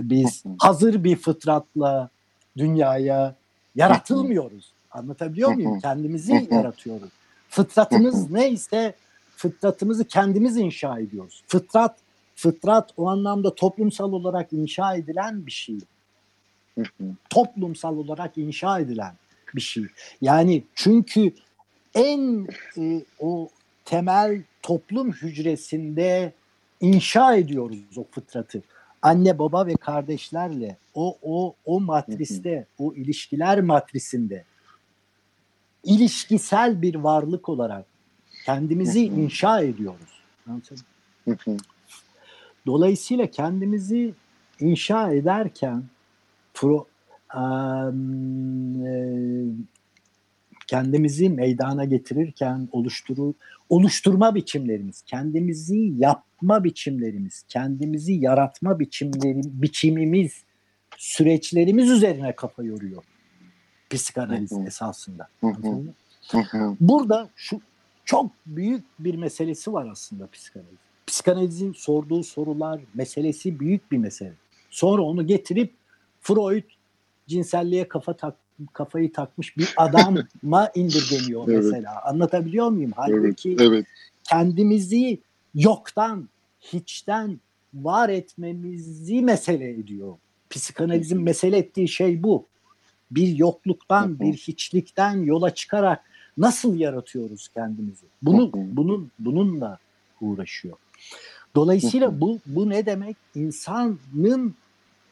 biz 0.00 0.44
hazır 0.58 1.04
bir 1.04 1.16
fıtratla 1.16 2.08
dünyaya 2.56 3.34
yaratılmıyoruz. 3.74 4.72
Anlatabiliyor 4.90 5.50
muyum? 5.54 5.80
Kendimizi 5.80 6.48
yaratıyoruz. 6.50 7.10
Fıtratımız 7.48 8.30
neyse 8.30 8.94
fıtratımızı 9.36 10.04
kendimiz 10.04 10.56
inşa 10.56 10.98
ediyoruz. 10.98 11.42
Fıtrat 11.46 11.96
fıtrat 12.34 12.90
o 12.96 13.08
anlamda 13.08 13.54
toplumsal 13.54 14.12
olarak 14.12 14.52
inşa 14.52 14.94
edilen 14.94 15.46
bir 15.46 15.50
şey. 15.52 15.78
toplumsal 17.30 17.96
olarak 17.96 18.38
inşa 18.38 18.80
edilen 18.80 19.14
bir 19.54 19.60
şey. 19.60 19.84
Yani 20.20 20.62
çünkü 20.74 21.32
en 21.94 22.46
e, 22.78 23.02
o 23.18 23.48
temel 23.84 24.42
toplum 24.62 25.12
hücresinde 25.12 26.32
inşa 26.80 27.34
ediyoruz 27.34 27.78
o 27.96 28.04
fıtratı. 28.10 28.62
Anne 29.02 29.38
baba 29.38 29.66
ve 29.66 29.74
kardeşlerle 29.74 30.76
o 30.94 31.18
o 31.22 31.54
o 31.64 31.80
matriste, 31.80 32.66
o 32.78 32.94
ilişkiler 32.94 33.60
matrisinde 33.60 34.44
ilişkisel 35.84 36.82
bir 36.82 36.94
varlık 36.94 37.48
olarak 37.48 37.84
kendimizi 38.44 39.04
inşa 39.04 39.60
ediyoruz. 39.60 40.22
Dolayısıyla 42.66 43.26
kendimizi 43.26 44.14
inşa 44.60 45.12
ederken 45.12 45.84
pro, 46.56 46.86
e, 47.34 47.42
kendimizi 50.66 51.28
meydana 51.30 51.84
getirirken 51.84 52.68
oluşturu 52.72 53.34
oluşturma 53.68 54.34
biçimlerimiz, 54.34 55.02
kendimizi 55.02 55.92
yapma 55.98 56.64
biçimlerimiz, 56.64 57.44
kendimizi 57.48 58.12
yaratma 58.12 58.78
biçimleri 58.78 59.40
biçimimiz, 59.44 60.42
süreçlerimiz 60.96 61.90
üzerine 61.90 62.36
kafa 62.36 62.62
yoruyor 62.62 63.02
psikanaliz 63.90 64.52
esasında. 64.52 65.28
Burada 66.80 67.30
şu 67.36 67.60
çok 68.04 68.30
büyük 68.46 68.84
bir 68.98 69.14
meselesi 69.14 69.72
var 69.72 69.88
aslında 69.92 70.26
psikanaliz. 70.26 70.78
Psikanalizin 71.06 71.72
sorduğu 71.72 72.22
sorular 72.22 72.80
meselesi 72.94 73.60
büyük 73.60 73.92
bir 73.92 73.98
mesele. 73.98 74.32
Sonra 74.70 75.02
onu 75.02 75.26
getirip 75.26 75.72
Freud 76.26 76.64
cinselliğe 77.26 77.88
kafa 77.88 78.16
tak, 78.16 78.36
kafayı 78.72 79.12
takmış 79.12 79.56
bir 79.56 79.74
adama 79.76 80.70
indirgeniyor 80.74 81.48
evet. 81.48 81.64
mesela. 81.64 82.02
Anlatabiliyor 82.04 82.68
muyum? 82.68 82.92
Halbuki 82.96 83.50
evet, 83.50 83.60
evet. 83.60 83.86
kendimizi 84.24 85.18
yoktan, 85.54 86.28
hiçten 86.60 87.40
var 87.74 88.08
etmemizi 88.08 89.22
mesele 89.22 89.70
ediyor. 89.70 90.14
Psikanalizin 90.50 91.20
mesele 91.20 91.58
ettiği 91.58 91.88
şey 91.88 92.22
bu. 92.22 92.46
Bir 93.10 93.36
yokluktan, 93.36 94.20
bir 94.20 94.34
hiçlikten 94.34 95.24
yola 95.24 95.54
çıkarak 95.54 96.00
nasıl 96.36 96.76
yaratıyoruz 96.76 97.48
kendimizi? 97.48 98.06
Bunu 98.22 98.50
bunun 98.54 99.10
bununla 99.18 99.78
uğraşıyor. 100.20 100.76
Dolayısıyla 101.54 102.20
bu 102.20 102.38
bu 102.46 102.70
ne 102.70 102.86
demek? 102.86 103.16
İnsanın 103.34 104.54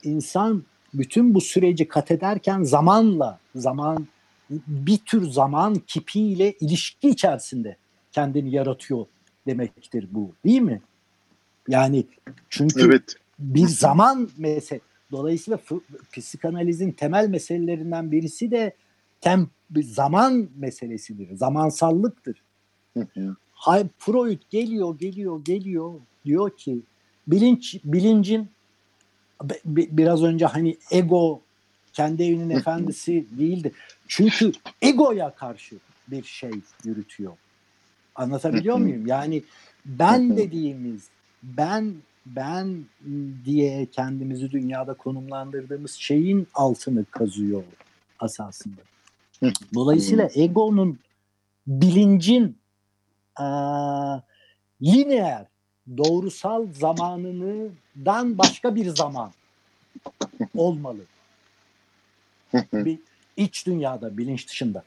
insan 0.05 0.65
bütün 0.95 1.35
bu 1.35 1.41
süreci 1.41 1.89
kat 1.89 2.11
ederken 2.11 2.63
zamanla, 2.63 3.39
zaman 3.55 4.07
bir 4.67 4.99
tür 4.99 5.31
zaman 5.31 5.75
kipiyle 5.75 6.53
ilişki 6.53 7.09
içerisinde 7.09 7.77
kendini 8.13 8.51
yaratıyor 8.51 9.07
demektir 9.47 10.09
bu. 10.11 10.33
Değil 10.45 10.61
mi? 10.61 10.83
Yani 11.69 12.05
çünkü 12.49 12.85
evet. 12.85 13.17
bir 13.39 13.67
zaman 13.67 14.29
mesele. 14.39 14.81
Dolayısıyla 15.13 15.59
psikanalizin 16.13 16.93
temel 16.93 17.29
meselelerinden 17.29 18.13
birisi 18.13 18.51
de 18.51 18.77
tem 19.21 19.49
zaman 19.83 20.49
meselesidir. 20.57 21.37
Zamansallıktır. 21.37 22.43
Hay 23.53 23.85
Freud 23.99 24.43
geliyor, 24.51 24.99
geliyor, 24.99 25.45
geliyor 25.45 25.93
diyor 26.25 26.57
ki 26.57 26.81
bilinç 27.27 27.81
bilincin 27.85 28.49
biraz 29.65 30.23
önce 30.23 30.47
hani 30.47 30.77
ego 30.91 31.41
kendi 31.93 32.23
evinin 32.23 32.51
efendisi 32.51 33.27
değildi. 33.39 33.73
Çünkü 34.09 34.53
egoya 34.83 35.35
karşı 35.35 35.77
bir 36.09 36.25
şey 36.25 36.51
yürütüyor. 36.85 37.33
Anlatabiliyor 38.15 38.77
muyum? 38.77 39.07
Yani 39.07 39.43
ben 39.87 40.37
dediğimiz 40.37 41.09
ben 41.43 41.95
ben 42.27 42.85
diye 43.45 43.87
kendimizi 43.87 44.51
dünyada 44.51 44.95
konumlandırdığımız 44.95 45.93
şeyin 45.93 46.49
altını 46.55 47.05
kazıyor 47.05 47.63
asasında. 48.21 48.81
Dolayısıyla 49.75 50.29
egonun 50.35 50.99
bilincin 51.67 52.59
e, 53.41 53.45
lineer 54.83 55.47
doğrusal 55.97 56.67
zamanından 56.73 58.39
başka 58.39 58.75
bir 58.75 58.89
zaman 58.89 59.33
olmalı. 60.57 61.01
bir 62.73 62.99
iç 63.37 63.67
dünyada, 63.67 64.17
bilinç 64.17 64.49
dışında. 64.49 64.85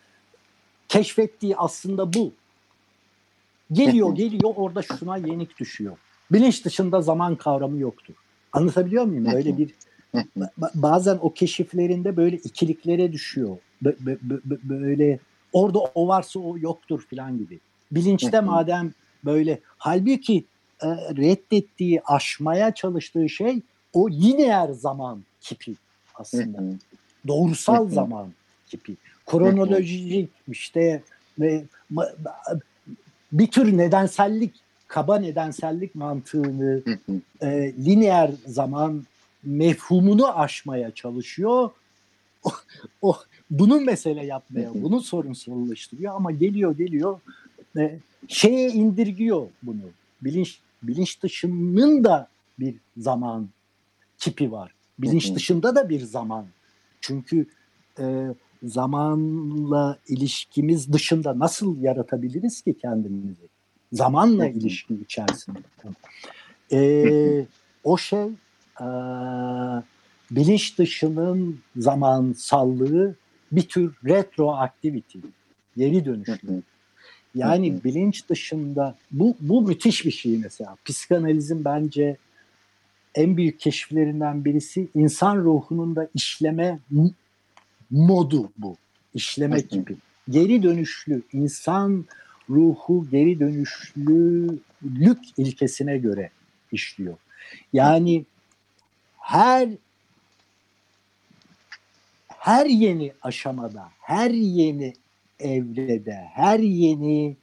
Keşfettiği 0.87 1.57
aslında 1.57 2.13
bu. 2.13 2.33
Geliyor 3.71 4.11
geliyor 4.15 4.53
orada 4.55 4.81
şuna 4.81 5.17
yenik 5.17 5.59
düşüyor. 5.59 5.97
Bilinç 6.31 6.65
dışında 6.65 7.01
zaman 7.01 7.35
kavramı 7.35 7.77
yoktur. 7.77 8.13
Anlatabiliyor 8.53 9.03
muyum? 9.03 9.25
Böyle 9.25 9.57
bir 9.57 9.73
bazen 10.75 11.17
o 11.21 11.33
keşiflerinde 11.33 12.17
böyle 12.17 12.37
ikiliklere 12.37 13.13
düşüyor. 13.13 13.57
Böyle 14.63 15.19
orada 15.53 15.79
o 15.79 16.07
varsa 16.07 16.39
o 16.39 16.57
yoktur 16.57 17.05
falan 17.09 17.37
gibi. 17.37 17.59
Bilinçte 17.91 18.39
madem 18.41 18.93
böyle 19.25 19.59
halbuki 19.77 20.45
e, 20.81 20.87
reddettiği, 21.17 22.01
aşmaya 22.01 22.73
çalıştığı 22.73 23.29
şey 23.29 23.61
o 23.93 24.09
lineer 24.09 24.69
zaman 24.69 25.23
kipi 25.41 25.75
aslında. 26.15 26.63
Doğrusal 27.27 27.89
zaman 27.89 28.31
kipi. 28.67 28.95
Kronolojik 29.25 30.29
işte 30.47 31.01
ve 31.39 31.63
bir 33.31 33.47
tür 33.47 33.77
nedensellik, 33.77 34.53
kaba 34.87 35.19
nedensellik 35.19 35.95
mantığını 35.95 36.81
e, 37.41 37.73
lineer 37.85 38.31
zaman 38.45 39.05
mefhumunu 39.43 40.39
aşmaya 40.39 40.91
çalışıyor. 40.91 41.69
O, 42.43 42.51
o 43.01 43.17
bunu 43.51 43.79
mesele 43.81 44.25
yapmaya, 44.25 44.71
bunu 44.73 45.01
sorunsallaştırıyor 45.01 46.15
ama 46.15 46.31
geliyor 46.31 46.77
geliyor 46.77 47.19
e, 47.77 47.99
şeye 48.27 48.69
indirgiyor 48.69 49.47
bunu. 49.63 49.81
Bilinç 50.21 50.59
bilinç 50.83 51.23
dışının 51.23 52.03
da 52.03 52.29
bir 52.59 52.75
zaman 52.97 53.49
kipi 54.17 54.51
var. 54.51 54.73
Bilinç 54.99 55.35
dışında 55.35 55.75
da 55.75 55.89
bir 55.89 55.99
zaman. 55.99 56.45
Çünkü 57.01 57.45
e, 57.99 58.27
zamanla 58.63 59.97
ilişkimiz 60.07 60.93
dışında 60.93 61.39
nasıl 61.39 61.81
yaratabiliriz 61.81 62.61
ki 62.61 62.77
kendimizi? 62.81 63.47
Zamanla 63.93 64.47
ilişki 64.47 64.93
içerisinde. 64.93 65.59
E, 66.71 67.45
o 67.83 67.97
şey 67.97 68.27
e, 68.81 68.87
bilinç 70.31 70.77
dışının 70.77 71.59
zamansallığı 71.77 73.15
bir 73.51 73.61
tür 73.61 73.95
retroaktivite, 74.05 75.19
geri 75.77 76.05
dönüşüm. 76.05 76.63
Yani 77.37 77.73
hı 77.73 77.77
hı. 77.77 77.83
bilinç 77.83 78.29
dışında 78.29 78.95
bu 79.11 79.35
bu 79.39 79.61
müthiş 79.61 80.05
bir 80.05 80.11
şey 80.11 80.37
mesela. 80.37 80.75
Psikanalizin 80.85 81.65
bence 81.65 82.17
en 83.15 83.37
büyük 83.37 83.59
keşiflerinden 83.59 84.45
birisi 84.45 84.87
insan 84.95 85.37
ruhunun 85.37 85.95
da 85.95 86.09
işleme 86.15 86.79
modu 87.91 88.51
bu. 88.57 88.77
İşleme 89.13 89.59
gibi. 89.59 89.95
Geri 90.29 90.63
dönüşlü 90.63 91.21
insan 91.33 92.05
ruhu 92.49 93.07
geri 93.11 93.39
dönüşlülük 93.39 95.19
ilkesine 95.37 95.97
göre 95.97 96.29
işliyor. 96.71 97.17
Yani 97.73 98.25
her 99.19 99.69
her 102.27 102.65
yeni 102.65 103.13
aşamada, 103.21 103.89
her 103.99 104.31
yeni 104.31 104.93
evrede, 105.39 106.25
her 106.33 106.59
yeni 106.59 107.37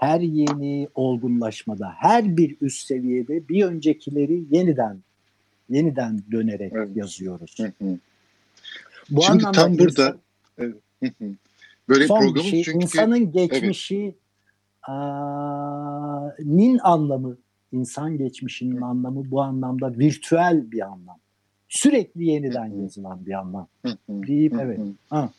her 0.00 0.20
yeni 0.20 0.88
olgunlaşmada, 0.94 1.92
her 1.96 2.36
bir 2.36 2.56
üst 2.60 2.86
seviyede 2.86 3.48
bir 3.48 3.64
öncekileri 3.64 4.44
yeniden 4.50 4.98
yeniden 5.68 6.22
dönerek 6.32 6.72
evet. 6.74 6.96
yazıyoruz. 6.96 7.56
Hı 7.58 7.72
hı. 7.84 7.98
Bu 9.10 9.22
Şimdi 9.22 9.44
tam 9.52 9.78
burada 9.78 10.16
insan, 10.58 11.36
böyle 11.88 12.06
son 12.06 12.34
bir 12.34 12.40
şey, 12.42 12.62
çünkü 12.62 12.84
insanın 12.84 13.32
geçmişi 13.32 14.14
evet. 14.88 16.38
nin 16.44 16.78
anlamı, 16.78 17.36
insan 17.72 18.18
geçmişinin 18.18 18.80
anlamı 18.80 19.30
bu 19.30 19.42
anlamda 19.42 19.98
virtüel 19.98 20.70
bir 20.72 20.80
anlam. 20.80 21.18
Sürekli 21.68 22.24
yeniden 22.24 22.66
yazılan 22.82 23.26
bir 23.26 23.32
anlam. 23.32 23.68
Deyip 24.08 24.54
evet. 24.60 24.80
Ha. 25.10 25.30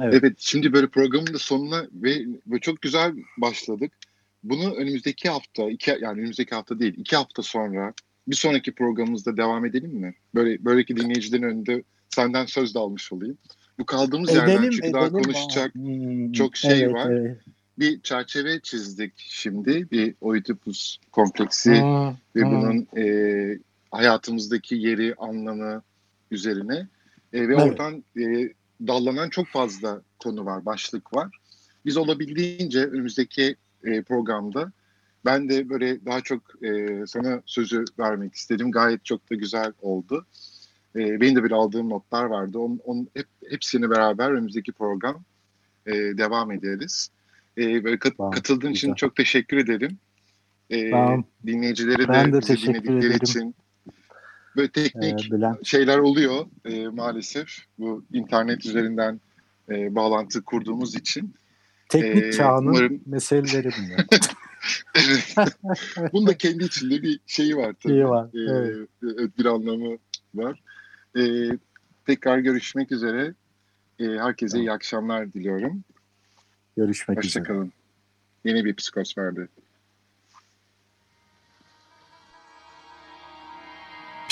Evet. 0.00 0.14
evet 0.14 0.34
şimdi 0.38 0.72
böyle 0.72 0.86
programın 0.86 1.34
da 1.34 1.38
sonuna 1.38 1.86
ve, 1.92 2.26
ve 2.46 2.58
çok 2.60 2.82
güzel 2.82 3.14
başladık. 3.38 3.92
Bunu 4.44 4.74
önümüzdeki 4.74 5.28
hafta, 5.28 5.70
iki, 5.70 5.90
yani 5.90 6.20
önümüzdeki 6.20 6.54
hafta 6.54 6.78
değil, 6.78 6.94
iki 6.96 7.16
hafta 7.16 7.42
sonra 7.42 7.94
bir 8.28 8.36
sonraki 8.36 8.72
programımızda 8.72 9.36
devam 9.36 9.66
edelim 9.66 9.90
mi? 9.90 10.14
Böyle 10.34 10.64
böyleki 10.64 10.96
dinleyicilerin 10.96 11.42
önünde 11.42 11.82
senden 12.08 12.46
söz 12.46 12.74
de 12.74 12.78
almış 12.78 13.12
olayım. 13.12 13.38
Bu 13.78 13.86
kaldığımız 13.86 14.30
edelim, 14.30 14.48
yerden 14.48 14.62
çünkü 14.62 14.78
edelim. 14.78 14.94
daha 14.94 15.10
konuşacak 15.10 15.74
hmm, 15.74 16.32
çok 16.32 16.56
şey 16.56 16.82
evet, 16.82 16.94
var. 16.94 17.10
Evet. 17.10 17.36
Bir 17.78 18.00
çerçeve 18.00 18.60
çizdik 18.60 19.12
şimdi. 19.16 19.90
Bir 19.90 20.14
Oedipus 20.20 20.98
kompleksi 21.12 21.70
hmm, 21.70 22.08
ve 22.36 22.42
hmm. 22.42 22.50
bunun 22.50 22.88
e, 22.96 23.58
hayatımızdaki 23.90 24.74
yeri, 24.74 25.14
anlamı 25.14 25.82
üzerine. 26.30 26.88
E, 27.32 27.48
ve 27.48 27.54
evet. 27.54 27.60
oradan 27.60 28.04
e, 28.18 28.52
dallanan 28.86 29.28
çok 29.28 29.46
fazla 29.46 30.02
konu 30.18 30.44
var, 30.44 30.64
başlık 30.66 31.14
var. 31.14 31.38
Biz 31.86 31.96
olabildiğince 31.96 32.86
önümüzdeki 32.86 33.56
e, 33.84 34.02
programda 34.02 34.72
ben 35.24 35.48
de 35.48 35.68
böyle 35.68 36.04
daha 36.04 36.20
çok 36.20 36.64
e, 36.64 37.02
sana 37.06 37.42
sözü 37.46 37.84
vermek 37.98 38.34
istedim. 38.34 38.70
Gayet 38.70 39.04
çok 39.04 39.30
da 39.30 39.34
güzel 39.34 39.72
oldu. 39.82 40.26
E, 40.96 41.20
benim 41.20 41.36
de 41.36 41.44
bir 41.44 41.50
aldığım 41.50 41.90
notlar 41.90 42.24
vardı. 42.24 42.58
Onun, 42.58 42.80
onun 42.84 43.08
hep, 43.14 43.26
hepsini 43.50 43.90
beraber 43.90 44.30
önümüzdeki 44.30 44.72
program 44.72 45.22
e, 45.86 45.92
devam 45.92 46.52
ederiz. 46.52 47.10
E, 47.58 47.84
böyle 47.84 47.98
kat, 47.98 48.16
tamam, 48.16 48.32
katıldığın 48.32 48.72
güzel. 48.72 48.88
için 48.88 48.94
çok 48.94 49.16
teşekkür 49.16 49.56
ederim. 49.56 49.98
E, 50.70 50.90
tamam. 50.90 51.24
Dinleyicileri 51.46 52.08
ben 52.08 52.32
de, 52.32 52.36
de 52.36 52.40
bizi 52.40 52.66
dinledikleri 52.66 52.98
ederim. 52.98 53.18
için 53.22 53.54
Böyle 54.56 54.68
teknik 54.68 55.32
ee, 55.32 55.64
şeyler 55.64 55.98
oluyor 55.98 56.46
e, 56.64 56.88
maalesef. 56.88 57.48
Bu 57.78 58.04
internet 58.12 58.66
üzerinden 58.66 59.20
e, 59.70 59.94
bağlantı 59.94 60.42
kurduğumuz 60.42 60.94
için. 60.94 61.34
Teknik 61.88 62.24
ee, 62.24 62.32
çağının 62.32 62.66
umarım... 62.66 63.00
meseleleri 63.06 63.70
bunlar. 63.78 64.06
evet. 64.94 65.34
Bunun 66.12 66.26
da 66.26 66.36
kendi 66.36 66.64
içinde 66.64 67.02
bir 67.02 67.20
şeyi 67.26 67.56
var 67.56 67.74
tabii. 67.82 67.92
Şeyi 67.92 68.04
var. 68.04 68.28
Ee, 68.34 68.86
evet. 69.02 69.38
Bir 69.38 69.44
anlamı 69.44 69.98
var. 70.34 70.62
Ee, 71.18 71.50
tekrar 72.06 72.38
görüşmek 72.38 72.92
üzere. 72.92 73.34
Ee, 73.98 74.04
herkese 74.04 74.58
iyi 74.58 74.72
akşamlar 74.72 75.32
diliyorum. 75.32 75.84
Görüşmek 76.76 77.18
Hoşça 77.18 77.28
üzere. 77.28 77.40
Hoşçakalın. 77.42 77.72
Yeni 78.44 78.64
bir 78.64 78.74
psikosferde. 78.74 79.48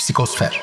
Psikosfer. 0.01 0.61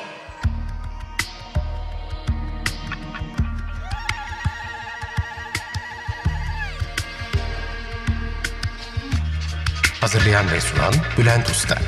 Hazırlayan 10.01 10.51
ve 10.53 10.61
sunan 10.61 10.95
Bülent 11.19 11.51
Usta 11.51 11.79